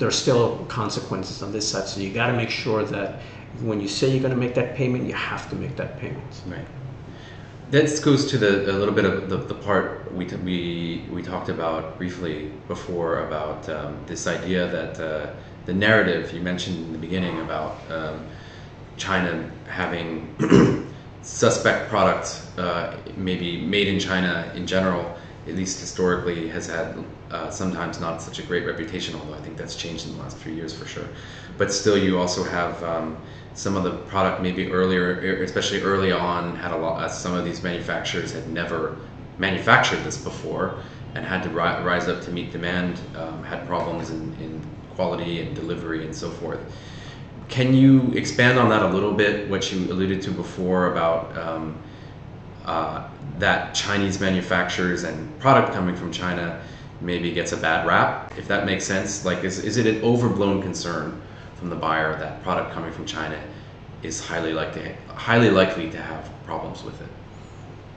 there's 0.00 0.16
still 0.16 0.64
consequences 0.64 1.42
on 1.42 1.52
this 1.52 1.70
side. 1.70 1.86
So 1.86 2.00
you 2.00 2.12
got 2.12 2.28
to 2.28 2.32
make 2.32 2.50
sure 2.50 2.84
that 2.84 3.20
when 3.60 3.80
you 3.80 3.86
say 3.86 4.10
you're 4.10 4.20
going 4.20 4.34
to 4.34 4.40
make 4.40 4.54
that 4.54 4.74
payment, 4.74 5.06
you 5.06 5.12
have 5.12 5.48
to 5.50 5.56
make 5.56 5.76
that 5.76 6.00
payment. 6.00 6.42
Right. 6.46 6.66
This 7.70 8.00
goes 8.00 8.28
to 8.30 8.38
the 8.38 8.68
a 8.70 8.72
little 8.72 8.94
bit 8.94 9.04
of 9.04 9.28
the, 9.28 9.36
the 9.36 9.54
part 9.54 10.12
we, 10.12 10.24
t- 10.24 10.36
we 10.36 11.04
we 11.12 11.22
talked 11.22 11.50
about 11.50 11.98
briefly 11.98 12.50
before 12.66 13.26
about 13.26 13.68
um, 13.68 13.96
this 14.06 14.26
idea 14.26 14.66
that 14.68 14.98
uh, 14.98 15.32
the 15.66 15.74
narrative 15.74 16.32
you 16.32 16.40
mentioned 16.40 16.78
in 16.78 16.92
the 16.92 16.98
beginning 16.98 17.38
about 17.40 17.78
um, 17.90 18.26
China 18.96 19.48
having 19.68 20.34
suspect 21.22 21.90
products, 21.90 22.48
uh, 22.58 22.96
maybe 23.16 23.60
made 23.60 23.86
in 23.86 24.00
China 24.00 24.50
in 24.56 24.66
general, 24.66 25.16
at 25.46 25.54
least 25.54 25.78
historically, 25.78 26.48
has 26.48 26.66
had 26.66 26.96
uh, 27.30 27.50
sometimes 27.50 28.00
not 28.00 28.20
such 28.20 28.38
a 28.38 28.42
great 28.42 28.66
reputation. 28.66 29.14
Although 29.14 29.34
I 29.34 29.40
think 29.40 29.56
that's 29.56 29.76
changed 29.76 30.06
in 30.06 30.16
the 30.16 30.22
last 30.22 30.36
few 30.38 30.52
years 30.52 30.72
for 30.72 30.86
sure. 30.86 31.08
But 31.58 31.72
still, 31.72 31.96
you 31.96 32.18
also 32.18 32.42
have 32.42 32.82
um, 32.82 33.16
some 33.54 33.76
of 33.76 33.84
the 33.84 33.92
product 34.08 34.42
maybe 34.42 34.70
earlier, 34.70 35.42
especially 35.42 35.82
early 35.82 36.12
on, 36.12 36.56
had 36.56 36.72
a 36.72 36.76
lot. 36.76 37.02
Uh, 37.02 37.08
some 37.08 37.34
of 37.34 37.44
these 37.44 37.62
manufacturers 37.62 38.32
had 38.32 38.48
never 38.50 38.96
manufactured 39.38 40.02
this 40.04 40.18
before 40.18 40.80
and 41.14 41.24
had 41.24 41.42
to 41.42 41.48
ri- 41.48 41.82
rise 41.82 42.08
up 42.08 42.22
to 42.22 42.30
meet 42.30 42.52
demand. 42.52 43.00
Um, 43.16 43.42
had 43.42 43.66
problems 43.66 44.10
in, 44.10 44.34
in 44.40 44.60
quality 44.94 45.40
and 45.40 45.54
delivery 45.54 46.04
and 46.04 46.14
so 46.14 46.30
forth. 46.30 46.60
Can 47.48 47.74
you 47.74 48.12
expand 48.12 48.58
on 48.58 48.68
that 48.68 48.82
a 48.82 48.88
little 48.88 49.12
bit? 49.12 49.48
What 49.48 49.72
you 49.72 49.90
alluded 49.92 50.22
to 50.22 50.30
before 50.30 50.92
about 50.92 51.36
um, 51.36 51.76
uh, 52.64 53.08
that 53.38 53.74
Chinese 53.74 54.20
manufacturers 54.20 55.02
and 55.02 55.38
product 55.40 55.72
coming 55.72 55.96
from 55.96 56.12
China 56.12 56.62
maybe 57.00 57.32
gets 57.32 57.52
a 57.52 57.56
bad 57.56 57.86
rap, 57.86 58.32
if 58.36 58.46
that 58.48 58.66
makes 58.66 58.84
sense. 58.84 59.24
Like, 59.24 59.44
is, 59.44 59.58
is 59.64 59.76
it 59.76 59.86
an 59.86 60.02
overblown 60.02 60.62
concern 60.62 61.20
from 61.56 61.70
the 61.70 61.76
buyer 61.76 62.18
that 62.18 62.42
product 62.42 62.72
coming 62.72 62.92
from 62.92 63.06
China 63.06 63.40
is 64.02 64.24
highly 64.24 64.52
likely 64.52 64.96
highly 65.08 65.50
likely 65.50 65.90
to 65.90 66.00
have 66.00 66.30
problems 66.44 66.82
with 66.82 67.00
it? 67.00 67.08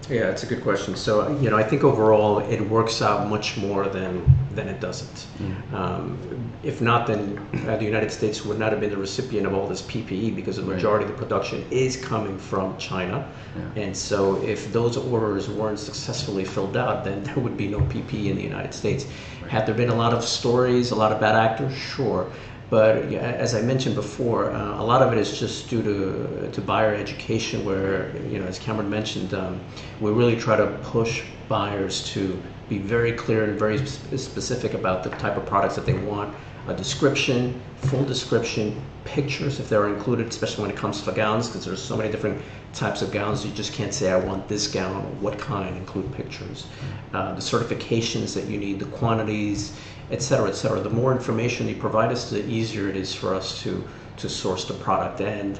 Yeah, 0.09 0.29
it's 0.29 0.43
a 0.43 0.45
good 0.45 0.61
question. 0.63 0.95
So, 0.97 1.31
you 1.39 1.49
know, 1.49 1.55
I 1.57 1.63
think 1.63 1.83
overall 1.85 2.39
it 2.39 2.59
works 2.61 3.01
out 3.01 3.27
much 3.29 3.57
more 3.57 3.87
than 3.87 4.23
than 4.53 4.67
it 4.67 4.79
doesn't. 4.79 5.25
Um, 5.73 6.17
if 6.61 6.79
not, 6.81 7.07
then 7.07 7.39
uh, 7.67 7.75
the 7.77 7.85
United 7.85 8.11
States 8.11 8.45
would 8.45 8.59
not 8.59 8.71
have 8.71 8.79
been 8.81 8.91
the 8.91 8.97
recipient 8.97 9.47
of 9.47 9.53
all 9.55 9.67
this 9.67 9.81
PPE 9.81 10.35
because 10.35 10.57
the 10.57 10.61
Right. 10.63 10.75
majority 10.75 11.05
of 11.05 11.11
the 11.11 11.17
production 11.17 11.65
is 11.71 11.95
coming 11.97 12.37
from 12.37 12.77
China. 12.77 13.27
Yeah. 13.75 13.83
And 13.83 13.97
so, 13.97 14.41
if 14.43 14.71
those 14.71 14.95
orders 14.97 15.49
weren't 15.49 15.79
successfully 15.79 16.43
filled 16.45 16.77
out, 16.77 17.03
then 17.03 17.23
there 17.23 17.39
would 17.39 17.57
be 17.57 17.67
no 17.67 17.79
PPE 17.79 18.29
in 18.29 18.35
the 18.35 18.43
United 18.43 18.73
States. 18.73 19.05
Had 19.49 19.65
there 19.65 19.75
been 19.75 19.89
a 19.89 19.95
lot 19.95 20.13
of 20.13 20.23
stories, 20.23 20.91
a 20.91 20.95
lot 20.95 21.11
of 21.11 21.19
bad 21.19 21.35
actors, 21.35 21.73
sure. 21.75 22.29
But 22.73 23.13
as 23.13 23.53
I 23.53 23.61
mentioned 23.61 23.93
before, 23.93 24.49
uh, 24.49 24.81
a 24.81 24.83
lot 24.83 25.03
of 25.03 25.13
it 25.13 25.19
is 25.19 25.37
just 25.37 25.69
due 25.69 25.83
to, 25.83 26.49
to 26.51 26.59
buyer 26.59 26.95
education, 26.95 27.63
where, 27.63 28.17
you 28.31 28.39
know, 28.39 28.47
as 28.47 28.57
Cameron 28.57 28.89
mentioned, 28.89 29.35
um, 29.35 29.61
we 30.01 30.09
really 30.09 30.35
try 30.35 30.57
to 30.57 30.65
push 30.81 31.21
buyers 31.47 32.03
to 32.13 32.41
be 32.69 32.79
very 32.79 33.11
clear 33.11 33.43
and 33.43 33.59
very 33.59 33.77
sp- 33.85 34.17
specific 34.17 34.73
about 34.73 35.03
the 35.03 35.11
type 35.11 35.37
of 35.37 35.45
products 35.45 35.75
that 35.75 35.85
they 35.85 35.93
want. 35.93 36.35
A 36.67 36.73
description, 36.73 37.61
full 37.75 38.05
description, 38.05 38.81
pictures 39.05 39.59
if 39.59 39.69
they're 39.69 39.87
included, 39.87 40.25
especially 40.25 40.63
when 40.63 40.71
it 40.71 40.77
comes 40.77 41.03
to 41.03 41.11
gowns, 41.11 41.49
because 41.49 41.65
there's 41.65 41.79
so 41.79 41.95
many 41.95 42.09
different 42.09 42.41
types 42.73 43.03
of 43.03 43.11
gowns. 43.11 43.45
You 43.45 43.51
just 43.51 43.73
can't 43.73 43.93
say, 43.93 44.11
I 44.11 44.17
want 44.17 44.47
this 44.47 44.65
gown 44.65 45.03
what 45.21 45.37
kind, 45.37 45.77
include 45.77 46.11
pictures. 46.13 46.65
Uh, 47.13 47.35
the 47.35 47.41
certifications 47.41 48.33
that 48.33 48.45
you 48.45 48.57
need, 48.57 48.79
the 48.79 48.85
quantities, 48.85 49.77
et 50.13 50.21
cetera, 50.21 50.47
et 50.47 50.55
cetera. 50.55 50.79
The 50.79 50.95
more 51.01 51.11
information 51.11 51.67
you 51.67 51.75
provide 51.75 52.11
us, 52.11 52.29
the 52.29 52.45
easier 52.47 52.87
it 52.87 52.95
is 52.95 53.13
for 53.13 53.33
us 53.33 53.61
to, 53.63 53.83
to 54.17 54.29
source 54.29 54.63
the 54.65 54.75
product. 54.75 55.21
And, 55.21 55.59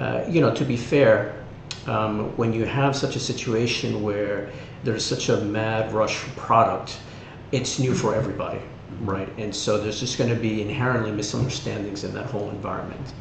uh, 0.00 0.24
you 0.26 0.40
know, 0.40 0.52
to 0.54 0.64
be 0.64 0.76
fair, 0.76 1.44
um, 1.86 2.34
when 2.38 2.52
you 2.52 2.64
have 2.64 2.96
such 2.96 3.14
a 3.14 3.20
situation 3.20 4.02
where 4.02 4.50
there's 4.84 5.04
such 5.04 5.28
a 5.28 5.36
mad 5.42 5.92
rush 5.92 6.16
for 6.16 6.30
product, 6.40 6.98
it's 7.52 7.78
new 7.78 7.94
for 7.94 8.14
everybody, 8.14 8.60
right? 9.02 9.28
And 9.38 9.54
so 9.54 9.78
there's 9.78 10.00
just 10.00 10.16
going 10.18 10.30
to 10.30 10.40
be 10.40 10.62
inherently 10.62 11.12
misunderstandings 11.12 12.04
in 12.04 12.14
that 12.14 12.26
whole 12.26 12.48
environment. 12.50 13.12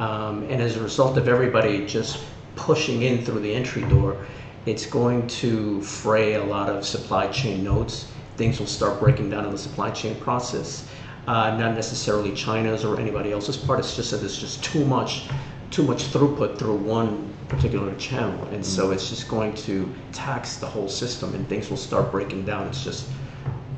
Um, 0.00 0.42
and 0.50 0.60
as 0.60 0.76
a 0.76 0.82
result 0.82 1.16
of 1.16 1.28
everybody 1.28 1.86
just 1.86 2.24
pushing 2.56 3.02
in 3.02 3.24
through 3.24 3.40
the 3.40 3.54
entry 3.54 3.82
door, 3.82 4.26
it's 4.66 4.86
going 4.86 5.26
to 5.28 5.80
fray 5.82 6.34
a 6.34 6.44
lot 6.44 6.68
of 6.68 6.84
supply 6.84 7.28
chain 7.28 7.62
nodes. 7.62 8.10
Things 8.38 8.60
will 8.60 8.68
start 8.68 9.00
breaking 9.00 9.30
down 9.30 9.44
in 9.44 9.50
the 9.50 9.58
supply 9.58 9.90
chain 9.90 10.14
process. 10.14 10.88
Uh, 11.26 11.56
not 11.56 11.74
necessarily 11.74 12.32
China's 12.34 12.84
or 12.84 12.98
anybody 13.00 13.32
else's 13.32 13.56
part. 13.56 13.80
It's 13.80 13.96
just 13.96 14.12
that 14.12 14.18
there's 14.18 14.38
just 14.38 14.62
too 14.62 14.84
much, 14.84 15.24
too 15.72 15.82
much 15.82 16.04
throughput 16.04 16.56
through 16.56 16.76
one 16.76 17.34
particular 17.48 17.92
channel, 17.96 18.40
and 18.52 18.64
so 18.64 18.92
it's 18.92 19.08
just 19.10 19.26
going 19.28 19.54
to 19.54 19.92
tax 20.12 20.56
the 20.56 20.66
whole 20.66 20.88
system, 20.88 21.34
and 21.34 21.48
things 21.48 21.68
will 21.68 21.76
start 21.76 22.12
breaking 22.12 22.44
down. 22.44 22.68
It's 22.68 22.84
just 22.84 23.08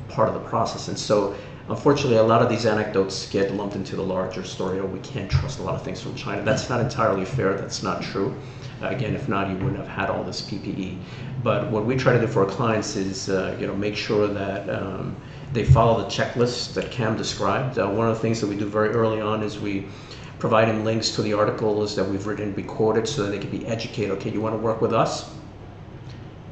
part 0.09 0.29
of 0.29 0.35
the 0.35 0.47
process, 0.47 0.89
and 0.89 0.97
so 0.97 1.35
unfortunately, 1.67 2.17
a 2.17 2.23
lot 2.23 2.43
of 2.43 2.49
these 2.49 2.67
anecdotes 2.67 3.27
get 3.29 3.51
lumped 3.55 3.75
into 3.75 3.95
the 3.95 4.03
larger 4.03 4.43
story. 4.43 4.79
Oh, 4.79 4.85
we 4.85 4.99
can't 4.99 5.29
trust 5.29 5.57
a 5.59 5.63
lot 5.63 5.73
of 5.73 5.81
things 5.81 6.01
from 6.01 6.13
China. 6.13 6.43
That's 6.43 6.69
not 6.69 6.81
entirely 6.81 7.25
fair. 7.25 7.55
That's 7.55 7.81
not 7.81 8.03
true. 8.03 8.35
Again, 8.81 9.15
if 9.15 9.29
not, 9.29 9.49
you 9.49 9.55
wouldn't 9.55 9.77
have 9.77 9.87
had 9.87 10.09
all 10.09 10.23
this 10.23 10.41
PPE. 10.41 10.97
But 11.43 11.69
what 11.71 11.85
we 11.85 11.95
try 11.95 12.13
to 12.13 12.19
do 12.19 12.27
for 12.27 12.43
our 12.43 12.49
clients 12.49 12.95
is, 12.95 13.29
uh, 13.29 13.55
you 13.59 13.67
know, 13.67 13.75
make 13.75 13.95
sure 13.95 14.27
that 14.27 14.69
um, 14.69 15.15
they 15.53 15.63
follow 15.63 16.01
the 16.01 16.07
checklist 16.07 16.73
that 16.75 16.91
Cam 16.91 17.17
described. 17.17 17.77
Uh, 17.77 17.87
one 17.87 18.07
of 18.07 18.15
the 18.15 18.21
things 18.21 18.39
that 18.41 18.47
we 18.47 18.55
do 18.55 18.65
very 18.65 18.89
early 18.89 19.21
on 19.21 19.43
is 19.43 19.59
we 19.59 19.87
provide 20.39 20.67
them 20.67 20.83
links 20.83 21.11
to 21.11 21.21
the 21.21 21.33
articles 21.33 21.95
that 21.95 22.07
we've 22.07 22.25
written, 22.25 22.53
recorded, 22.55 23.07
so 23.07 23.23
that 23.23 23.31
they 23.31 23.39
can 23.39 23.49
be 23.49 23.65
educated. 23.67 24.11
Okay, 24.11 24.31
you 24.31 24.41
want 24.41 24.53
to 24.53 24.57
work 24.57 24.81
with 24.81 24.93
us? 24.93 25.29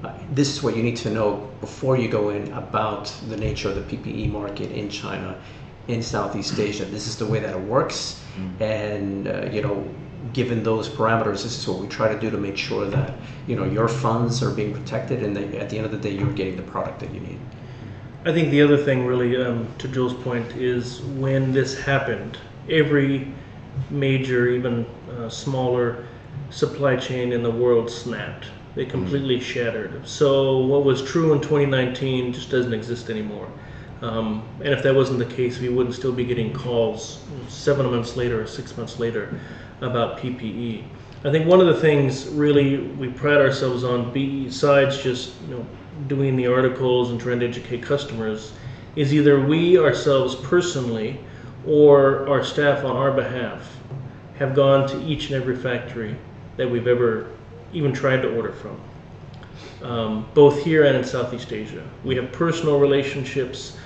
Uh, 0.03 0.13
this 0.31 0.49
is 0.49 0.63
what 0.63 0.75
you 0.77 0.83
need 0.83 0.95
to 0.95 1.09
know 1.09 1.49
before 1.59 1.97
you 1.97 2.07
go 2.07 2.29
in 2.29 2.51
about 2.53 3.13
the 3.27 3.35
nature 3.35 3.69
of 3.69 3.75
the 3.75 3.97
PPE 3.97 4.31
market 4.31 4.71
in 4.71 4.89
China, 4.89 5.35
in 5.87 6.01
Southeast 6.01 6.57
Asia. 6.59 6.85
This 6.85 7.07
is 7.07 7.17
the 7.17 7.25
way 7.25 7.39
that 7.39 7.55
it 7.55 7.61
works, 7.61 8.21
and 8.59 9.27
uh, 9.27 9.49
you 9.51 9.61
know, 9.61 9.83
given 10.33 10.63
those 10.63 10.89
parameters, 10.89 11.43
this 11.43 11.57
is 11.57 11.67
what 11.67 11.79
we 11.79 11.87
try 11.87 12.13
to 12.13 12.19
do 12.19 12.29
to 12.29 12.37
make 12.37 12.57
sure 12.57 12.85
that 12.85 13.13
you 13.47 13.55
know 13.55 13.65
your 13.65 13.87
funds 13.87 14.43
are 14.43 14.51
being 14.51 14.73
protected, 14.73 15.23
and 15.23 15.35
that 15.35 15.53
at 15.55 15.69
the 15.69 15.77
end 15.77 15.85
of 15.85 15.91
the 15.91 15.97
day, 15.97 16.11
you're 16.11 16.31
getting 16.33 16.55
the 16.55 16.63
product 16.63 16.99
that 16.99 17.13
you 17.13 17.19
need. 17.19 17.39
I 18.25 18.33
think 18.33 18.51
the 18.51 18.61
other 18.61 18.77
thing, 18.77 19.05
really, 19.05 19.41
um, 19.41 19.67
to 19.77 19.87
Joel's 19.87 20.13
point, 20.13 20.51
is 20.51 21.01
when 21.01 21.53
this 21.53 21.79
happened, 21.79 22.37
every 22.69 23.33
major, 23.89 24.49
even 24.49 24.85
uh, 25.17 25.29
smaller 25.29 26.05
supply 26.49 26.95
chain 26.97 27.31
in 27.31 27.43
the 27.43 27.51
world 27.51 27.89
snapped. 27.89 28.47
They 28.75 28.85
completely 28.85 29.39
shattered. 29.39 30.07
So 30.07 30.59
what 30.59 30.83
was 30.83 31.01
true 31.01 31.33
in 31.33 31.41
2019 31.41 32.33
just 32.33 32.51
doesn't 32.51 32.73
exist 32.73 33.09
anymore. 33.09 33.49
Um, 34.01 34.47
and 34.59 34.69
if 34.69 34.83
that 34.83 34.95
wasn't 34.95 35.19
the 35.19 35.25
case, 35.25 35.59
we 35.59 35.69
wouldn't 35.69 35.95
still 35.95 36.13
be 36.13 36.23
getting 36.23 36.53
calls 36.53 37.21
seven 37.47 37.89
months 37.89 38.15
later 38.15 38.41
or 38.41 38.47
six 38.47 38.75
months 38.77 38.99
later 38.99 39.39
about 39.81 40.17
PPE. 40.17 40.83
I 41.23 41.31
think 41.31 41.47
one 41.47 41.59
of 41.59 41.67
the 41.67 41.79
things 41.79 42.27
really 42.27 42.77
we 42.77 43.09
pride 43.09 43.41
ourselves 43.41 43.83
on, 43.83 44.11
besides 44.13 45.01
just 45.01 45.33
you 45.41 45.55
know 45.55 45.65
doing 46.07 46.35
the 46.35 46.47
articles 46.47 47.11
and 47.11 47.19
trying 47.19 47.39
to 47.41 47.47
educate 47.47 47.83
customers, 47.83 48.53
is 48.95 49.13
either 49.13 49.39
we 49.39 49.77
ourselves 49.77 50.35
personally 50.35 51.19
or 51.65 52.27
our 52.29 52.43
staff 52.43 52.85
on 52.85 52.95
our 52.95 53.11
behalf 53.11 53.77
have 54.37 54.55
gone 54.55 54.87
to 54.87 55.01
each 55.03 55.25
and 55.25 55.35
every 55.35 55.55
factory 55.55 56.15
that 56.55 56.69
we've 56.69 56.87
ever 56.87 57.27
even 57.73 57.91
tried 57.91 58.21
to 58.21 58.33
order 58.35 58.53
from, 58.53 58.79
um, 59.83 60.27
both 60.33 60.63
here 60.63 60.85
and 60.85 60.95
in 60.95 61.03
Southeast 61.03 61.51
Asia. 61.51 61.83
We 62.05 62.15
have 62.15 62.31
personal 62.31 62.79
relationships. 62.79 63.77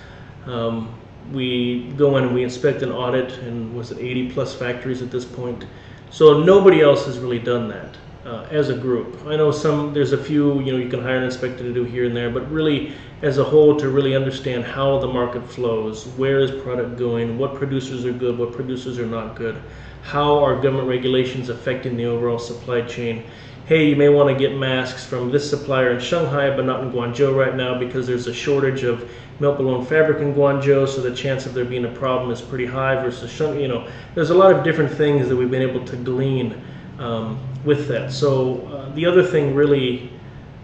Um, 0.45 0.93
we 1.31 1.91
go 1.97 2.17
in 2.17 2.25
and 2.25 2.33
we 2.33 2.43
inspect 2.43 2.83
and 2.83 2.91
audit, 2.91 3.39
and 3.39 3.75
was 3.75 3.91
it 3.91 3.97
80 3.97 4.31
plus 4.31 4.53
factories 4.53 5.01
at 5.01 5.09
this 5.09 5.25
point? 5.25 5.65
So 6.13 6.43
nobody 6.43 6.79
else 6.79 7.07
has 7.07 7.17
really 7.17 7.39
done 7.39 7.67
that 7.69 7.97
uh, 8.23 8.45
as 8.51 8.69
a 8.69 8.77
group. 8.77 9.25
I 9.25 9.35
know 9.35 9.49
some, 9.49 9.95
there's 9.95 10.11
a 10.11 10.23
few, 10.23 10.61
you 10.61 10.71
know, 10.71 10.77
you 10.77 10.87
can 10.87 11.01
hire 11.01 11.17
an 11.17 11.23
inspector 11.23 11.63
to 11.63 11.73
do 11.73 11.85
here 11.85 12.05
and 12.05 12.15
there, 12.15 12.29
but 12.29 12.47
really 12.51 12.93
as 13.23 13.39
a 13.39 13.43
whole 13.43 13.75
to 13.77 13.89
really 13.89 14.15
understand 14.15 14.63
how 14.63 14.99
the 14.99 15.07
market 15.07 15.41
flows, 15.49 16.05
where 16.09 16.39
is 16.39 16.51
product 16.61 16.97
going, 16.97 17.39
what 17.39 17.55
producers 17.55 18.05
are 18.05 18.13
good, 18.13 18.37
what 18.37 18.51
producers 18.51 18.99
are 18.99 19.07
not 19.07 19.35
good, 19.35 19.59
how 20.03 20.37
are 20.43 20.55
government 20.55 20.87
regulations 20.87 21.49
affecting 21.49 21.95
the 21.95 22.05
overall 22.05 22.37
supply 22.37 22.81
chain. 22.81 23.23
Hey, 23.65 23.87
you 23.87 23.95
may 23.95 24.09
want 24.09 24.29
to 24.29 24.35
get 24.35 24.57
masks 24.57 25.05
from 25.05 25.31
this 25.31 25.49
supplier 25.49 25.93
in 25.93 26.01
Shanghai, 26.01 26.53
but 26.53 26.65
not 26.65 26.83
in 26.83 26.91
Guangzhou 26.91 27.33
right 27.35 27.55
now 27.55 27.79
because 27.79 28.05
there's 28.05 28.27
a 28.27 28.33
shortage 28.33 28.83
of 28.83 29.09
melt 29.39 29.57
blown 29.57 29.85
fabric 29.85 30.19
in 30.19 30.33
Guangzhou, 30.35 30.87
so 30.87 31.01
the 31.01 31.15
chance 31.15 31.45
of 31.45 31.53
there 31.53 31.63
being 31.63 31.85
a 31.85 31.91
problem 31.91 32.31
is 32.31 32.41
pretty 32.41 32.65
high 32.65 33.01
versus 33.01 33.31
Shanghai. 33.31 33.59
You 33.59 33.69
know, 33.69 33.87
there's 34.13 34.29
a 34.29 34.35
lot 34.35 34.53
of 34.53 34.63
different 34.65 34.91
things 34.91 35.29
that 35.29 35.35
we've 35.37 35.49
been 35.49 35.61
able 35.61 35.85
to 35.85 35.95
glean 35.95 36.61
um, 36.99 37.39
with 37.63 37.87
that. 37.87 38.11
So 38.11 38.67
uh, 38.67 38.93
the 38.95 39.05
other 39.05 39.23
thing 39.23 39.55
really 39.55 40.11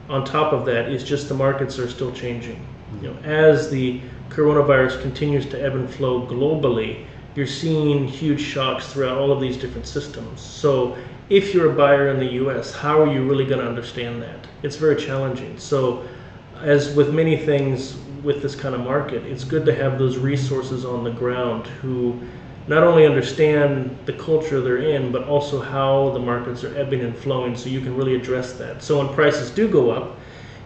on 0.09 0.25
top 0.25 0.51
of 0.51 0.65
that 0.65 0.91
is 0.91 1.03
just 1.03 1.29
the 1.29 1.35
markets 1.35 1.79
are 1.79 1.89
still 1.89 2.11
changing. 2.11 2.67
You 3.01 3.13
know, 3.13 3.17
as 3.23 3.69
the 3.69 4.01
coronavirus 4.27 5.01
continues 5.01 5.45
to 5.47 5.61
ebb 5.61 5.75
and 5.75 5.89
flow 5.89 6.27
globally, 6.27 7.05
you're 7.35 7.47
seeing 7.47 8.07
huge 8.07 8.41
shocks 8.41 8.91
throughout 8.91 9.17
all 9.17 9.31
of 9.31 9.39
these 9.39 9.57
different 9.57 9.87
systems. 9.87 10.41
So 10.41 10.97
if 11.29 11.53
you're 11.53 11.71
a 11.71 11.75
buyer 11.75 12.09
in 12.09 12.19
the 12.19 12.33
US, 12.43 12.73
how 12.73 13.01
are 13.01 13.11
you 13.11 13.23
really 13.23 13.45
going 13.45 13.59
to 13.59 13.67
understand 13.67 14.21
that? 14.21 14.47
It's 14.63 14.75
very 14.75 14.95
challenging. 14.95 15.57
So 15.57 16.07
as 16.61 16.95
with 16.95 17.13
many 17.13 17.37
things 17.37 17.97
with 18.23 18.41
this 18.41 18.55
kind 18.55 18.75
of 18.75 18.81
market, 18.81 19.23
it's 19.25 19.43
good 19.43 19.65
to 19.65 19.75
have 19.75 19.99
those 19.99 20.17
resources 20.17 20.85
on 20.85 21.03
the 21.03 21.11
ground 21.11 21.67
who 21.67 22.19
not 22.67 22.83
only 22.83 23.05
understand 23.05 23.97
the 24.05 24.13
culture 24.13 24.61
they're 24.61 24.77
in, 24.77 25.11
but 25.11 25.23
also 25.27 25.59
how 25.59 26.09
the 26.11 26.19
markets 26.19 26.63
are 26.63 26.75
ebbing 26.77 27.01
and 27.01 27.17
flowing 27.17 27.55
so 27.55 27.69
you 27.69 27.81
can 27.81 27.95
really 27.95 28.15
address 28.15 28.53
that. 28.53 28.83
So 28.83 28.97
when 28.97 29.13
prices 29.13 29.49
do 29.49 29.67
go 29.67 29.91
up, 29.91 30.17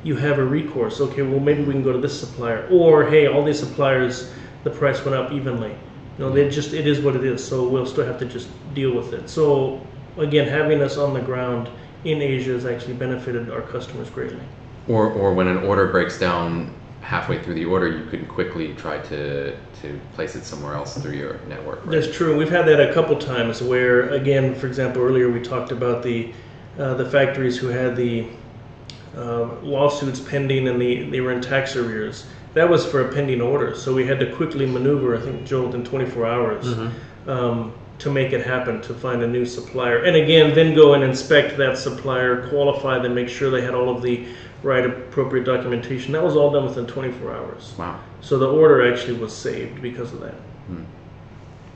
you 0.03 0.15
have 0.17 0.37
a 0.37 0.43
recourse. 0.43 0.99
Okay, 0.99 1.21
well, 1.21 1.39
maybe 1.39 1.63
we 1.63 1.73
can 1.73 1.83
go 1.83 1.93
to 1.93 1.99
this 1.99 2.19
supplier. 2.19 2.67
Or, 2.69 3.05
hey, 3.05 3.27
all 3.27 3.43
these 3.43 3.59
suppliers, 3.59 4.33
the 4.63 4.69
price 4.69 5.03
went 5.05 5.15
up 5.15 5.31
evenly. 5.31 5.75
You 6.17 6.25
know, 6.25 6.31
they 6.31 6.49
just, 6.49 6.73
it 6.73 6.87
is 6.87 6.99
what 6.99 7.15
it 7.15 7.23
is. 7.23 7.45
So 7.45 7.67
we'll 7.67 7.85
still 7.85 8.05
have 8.05 8.19
to 8.19 8.25
just 8.25 8.47
deal 8.73 8.95
with 8.95 9.13
it. 9.13 9.29
So 9.29 9.85
again, 10.17 10.47
having 10.47 10.81
us 10.81 10.97
on 10.97 11.13
the 11.13 11.21
ground 11.21 11.69
in 12.03 12.21
Asia 12.21 12.51
has 12.51 12.65
actually 12.65 12.93
benefited 12.93 13.49
our 13.49 13.61
customers 13.61 14.09
greatly. 14.09 14.43
Or, 14.87 15.11
or 15.11 15.33
when 15.33 15.47
an 15.47 15.59
order 15.59 15.87
breaks 15.87 16.19
down 16.19 16.73
halfway 17.01 17.41
through 17.41 17.55
the 17.55 17.65
order, 17.65 17.87
you 17.87 18.05
can 18.05 18.25
quickly 18.25 18.73
try 18.75 18.97
to, 18.97 19.55
to 19.81 19.99
place 20.13 20.35
it 20.35 20.43
somewhere 20.43 20.73
else 20.73 20.97
through 20.97 21.13
your 21.13 21.39
network. 21.47 21.85
Right? 21.85 22.01
That's 22.01 22.15
true. 22.15 22.37
We've 22.37 22.49
had 22.49 22.65
that 22.67 22.79
a 22.79 22.93
couple 22.93 23.17
times 23.17 23.61
where, 23.61 24.09
again, 24.09 24.55
for 24.55 24.67
example, 24.67 25.01
earlier 25.01 25.29
we 25.29 25.41
talked 25.41 25.71
about 25.71 26.03
the 26.03 26.33
uh, 26.77 26.95
the 26.95 27.07
factories 27.07 27.55
who 27.55 27.67
had 27.67 27.95
the 27.95 28.27
uh, 29.15 29.43
lawsuits 29.61 30.19
pending 30.19 30.67
and 30.67 30.81
the, 30.81 31.07
they 31.09 31.21
were 31.21 31.31
in 31.31 31.39
tax 31.39 31.75
arrears. 31.75 32.25
That 32.53 32.69
was 32.69 32.85
for 32.85 33.07
a 33.07 33.11
pending 33.13 33.41
order, 33.41 33.75
so 33.75 33.93
we 33.93 34.05
had 34.05 34.19
to 34.19 34.31
quickly 34.35 34.65
maneuver. 34.65 35.17
I 35.17 35.21
think 35.21 35.45
Joel 35.45 35.67
within 35.67 35.83
24 35.83 36.25
hours 36.25 36.65
Mm-hmm. 36.65 37.29
um, 37.29 37.73
to 37.99 38.09
make 38.11 38.33
it 38.33 38.45
happen 38.45 38.81
to 38.81 38.93
find 38.93 39.21
a 39.21 39.27
new 39.27 39.45
supplier, 39.45 40.03
and 40.03 40.15
again, 40.15 40.53
then 40.53 40.75
go 40.75 40.93
and 40.93 41.03
inspect 41.03 41.57
that 41.57 41.77
supplier, 41.77 42.47
qualify 42.49 42.99
them, 42.99 43.13
make 43.15 43.29
sure 43.29 43.49
they 43.49 43.61
had 43.61 43.73
all 43.73 43.89
of 43.95 44.01
the 44.01 44.25
right 44.61 44.85
appropriate 44.85 45.45
documentation. 45.45 46.11
That 46.13 46.23
was 46.23 46.35
all 46.35 46.51
done 46.51 46.65
within 46.65 46.85
24 46.87 47.35
hours. 47.35 47.73
Wow. 47.77 47.99
So 48.21 48.37
the 48.39 48.47
order 48.47 48.91
actually 48.91 49.17
was 49.19 49.33
saved 49.35 49.81
because 49.81 50.11
of 50.13 50.19
that. 50.21 50.35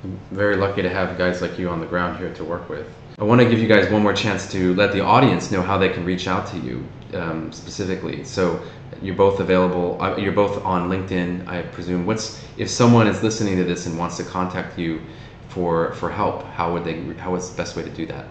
I'm 0.04 0.20
very 0.32 0.56
lucky 0.56 0.82
to 0.82 0.90
have 0.90 1.18
guys 1.18 1.42
like 1.42 1.58
you 1.58 1.70
on 1.70 1.80
the 1.80 1.86
ground 1.88 2.18
here 2.18 2.34
to 2.34 2.44
work 2.44 2.70
with. 2.70 2.88
I 3.20 3.24
want 3.24 3.42
to 3.42 3.50
give 3.50 3.60
you 3.60 3.68
guys 3.68 3.90
one 3.92 4.04
more 4.04 4.14
chance 4.14 4.50
to 4.52 4.74
let 4.76 4.92
the 4.92 5.02
audience 5.02 5.50
know 5.52 5.62
how 5.62 5.78
they 5.78 5.90
can 5.90 6.06
reach 6.06 6.28
out 6.28 6.46
to 6.48 6.58
you 6.60 6.86
um, 7.14 7.52
specifically. 7.52 8.24
So 8.24 8.62
you're 9.02 9.16
both 9.16 9.40
available. 9.40 10.02
Uh, 10.02 10.18
you're 10.18 10.34
both 10.34 10.64
on 10.64 10.90
LinkedIn, 10.90 11.48
I 11.48 11.62
presume. 11.62 12.06
What's 12.06 12.44
if 12.58 12.70
someone 12.70 13.08
is 13.08 13.22
listening 13.24 13.58
to 13.58 13.64
this 13.64 13.86
and 13.86 13.98
wants 13.98 14.18
to 14.18 14.24
contact 14.24 14.78
you 14.78 15.02
for 15.50 15.94
for 15.94 16.10
help? 16.10 16.44
How 16.44 16.74
would 16.74 16.84
they? 16.84 17.02
How 17.16 17.36
is 17.36 17.50
the 17.50 17.58
best 17.58 17.76
way 17.76 17.84
to 17.84 17.90
do 17.90 18.06
that? 18.08 18.26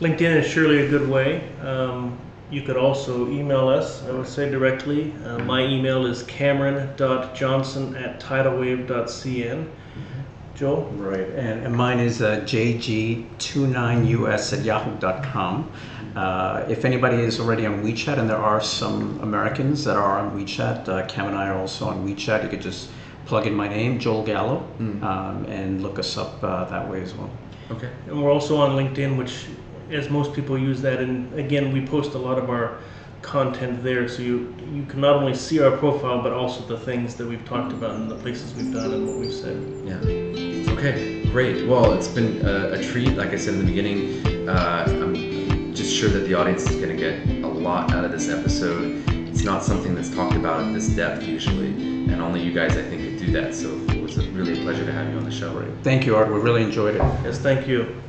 LinkedIn 0.00 0.36
is 0.36 0.46
surely 0.46 0.86
a 0.86 0.88
good 0.88 1.08
way. 1.08 1.48
Um, 1.60 2.18
you 2.50 2.60
could 2.60 2.76
also 2.76 3.28
email 3.28 3.68
us, 3.68 4.04
I 4.04 4.10
would 4.10 4.28
say 4.28 4.50
directly. 4.50 5.14
Uh, 5.24 5.38
my 5.38 5.64
email 5.64 6.04
is 6.04 6.22
cameron.johnson 6.24 7.96
at 7.96 8.20
tidalwave.cn. 8.20 9.68
Joel? 10.54 10.84
Right, 10.96 11.30
and, 11.30 11.64
and 11.64 11.74
mine 11.74 11.98
is 11.98 12.20
uh, 12.20 12.40
jg29us 12.40 14.58
at 14.58 14.64
yahoo.com. 14.64 15.72
Uh, 16.14 16.66
if 16.68 16.84
anybody 16.84 17.16
is 17.16 17.40
already 17.40 17.64
on 17.64 17.82
WeChat, 17.82 18.18
and 18.18 18.28
there 18.28 18.36
are 18.36 18.60
some 18.60 19.18
Americans 19.20 19.82
that 19.84 19.96
are 19.96 20.18
on 20.18 20.38
WeChat, 20.38 20.86
uh, 20.88 21.06
Cam 21.06 21.28
and 21.28 21.36
I 21.36 21.48
are 21.48 21.58
also 21.58 21.86
on 21.86 22.06
WeChat. 22.06 22.42
You 22.42 22.50
could 22.50 22.60
just 22.60 22.90
plug 23.24 23.46
in 23.46 23.54
my 23.54 23.68
name, 23.68 23.98
Joel 23.98 24.24
Gallo, 24.24 24.68
um, 24.78 25.46
and 25.48 25.82
look 25.82 25.98
us 25.98 26.18
up 26.18 26.44
uh, 26.44 26.66
that 26.66 26.86
way 26.88 27.00
as 27.00 27.14
well. 27.14 27.30
Okay. 27.70 27.88
And 28.06 28.22
we're 28.22 28.30
also 28.30 28.56
on 28.56 28.76
LinkedIn, 28.76 29.16
which, 29.16 29.46
as 29.90 30.10
most 30.10 30.34
people 30.34 30.58
use 30.58 30.82
that, 30.82 31.00
and 31.00 31.32
again, 31.38 31.72
we 31.72 31.86
post 31.86 32.12
a 32.14 32.18
lot 32.18 32.36
of 32.36 32.50
our 32.50 32.76
content 33.22 33.82
there, 33.82 34.08
so 34.08 34.22
you 34.22 34.54
you 34.72 34.84
can 34.84 35.00
not 35.00 35.16
only 35.16 35.34
see 35.34 35.60
our 35.60 35.76
profile, 35.76 36.22
but 36.22 36.32
also 36.32 36.64
the 36.66 36.78
things 36.78 37.14
that 37.16 37.26
we've 37.26 37.44
talked 37.44 37.72
about 37.72 37.94
and 37.94 38.10
the 38.10 38.16
places 38.16 38.54
we've 38.54 38.72
done 38.72 38.92
and 38.92 39.06
what 39.06 39.18
we've 39.18 39.32
said. 39.32 39.56
Yeah. 39.84 40.72
Okay, 40.72 41.24
great. 41.30 41.66
Well, 41.66 41.92
it's 41.92 42.08
been 42.08 42.44
a, 42.46 42.72
a 42.72 42.82
treat. 42.82 43.16
Like 43.16 43.30
I 43.30 43.36
said 43.36 43.54
in 43.54 43.60
the 43.60 43.66
beginning, 43.66 44.48
uh, 44.48 44.84
I'm 44.88 45.74
just 45.74 45.94
sure 45.94 46.08
that 46.10 46.20
the 46.20 46.34
audience 46.34 46.68
is 46.68 46.76
going 46.76 46.96
to 46.96 46.96
get 46.96 47.44
a 47.44 47.48
lot 47.48 47.92
out 47.92 48.04
of 48.04 48.10
this 48.10 48.28
episode. 48.28 49.02
It's 49.28 49.44
not 49.44 49.62
something 49.62 49.94
that's 49.94 50.10
talked 50.14 50.36
about 50.36 50.62
at 50.64 50.72
this 50.74 50.88
depth 50.88 51.22
usually, 51.22 51.68
and 51.68 52.20
only 52.20 52.42
you 52.42 52.52
guys, 52.52 52.76
I 52.76 52.82
think, 52.82 53.02
could 53.02 53.18
do 53.26 53.32
that. 53.32 53.54
So 53.54 53.68
it 53.88 54.02
was 54.02 54.18
a, 54.18 54.30
really 54.30 54.60
a 54.60 54.62
pleasure 54.62 54.84
to 54.84 54.92
have 54.92 55.08
you 55.10 55.16
on 55.16 55.24
the 55.24 55.30
show. 55.30 55.52
Right. 55.52 55.70
Thank 55.82 56.04
you, 56.04 56.16
Art. 56.16 56.28
We 56.28 56.38
really 56.38 56.62
enjoyed 56.62 56.96
it. 56.96 57.02
Yes, 57.24 57.38
thank 57.38 57.66
you. 57.66 58.02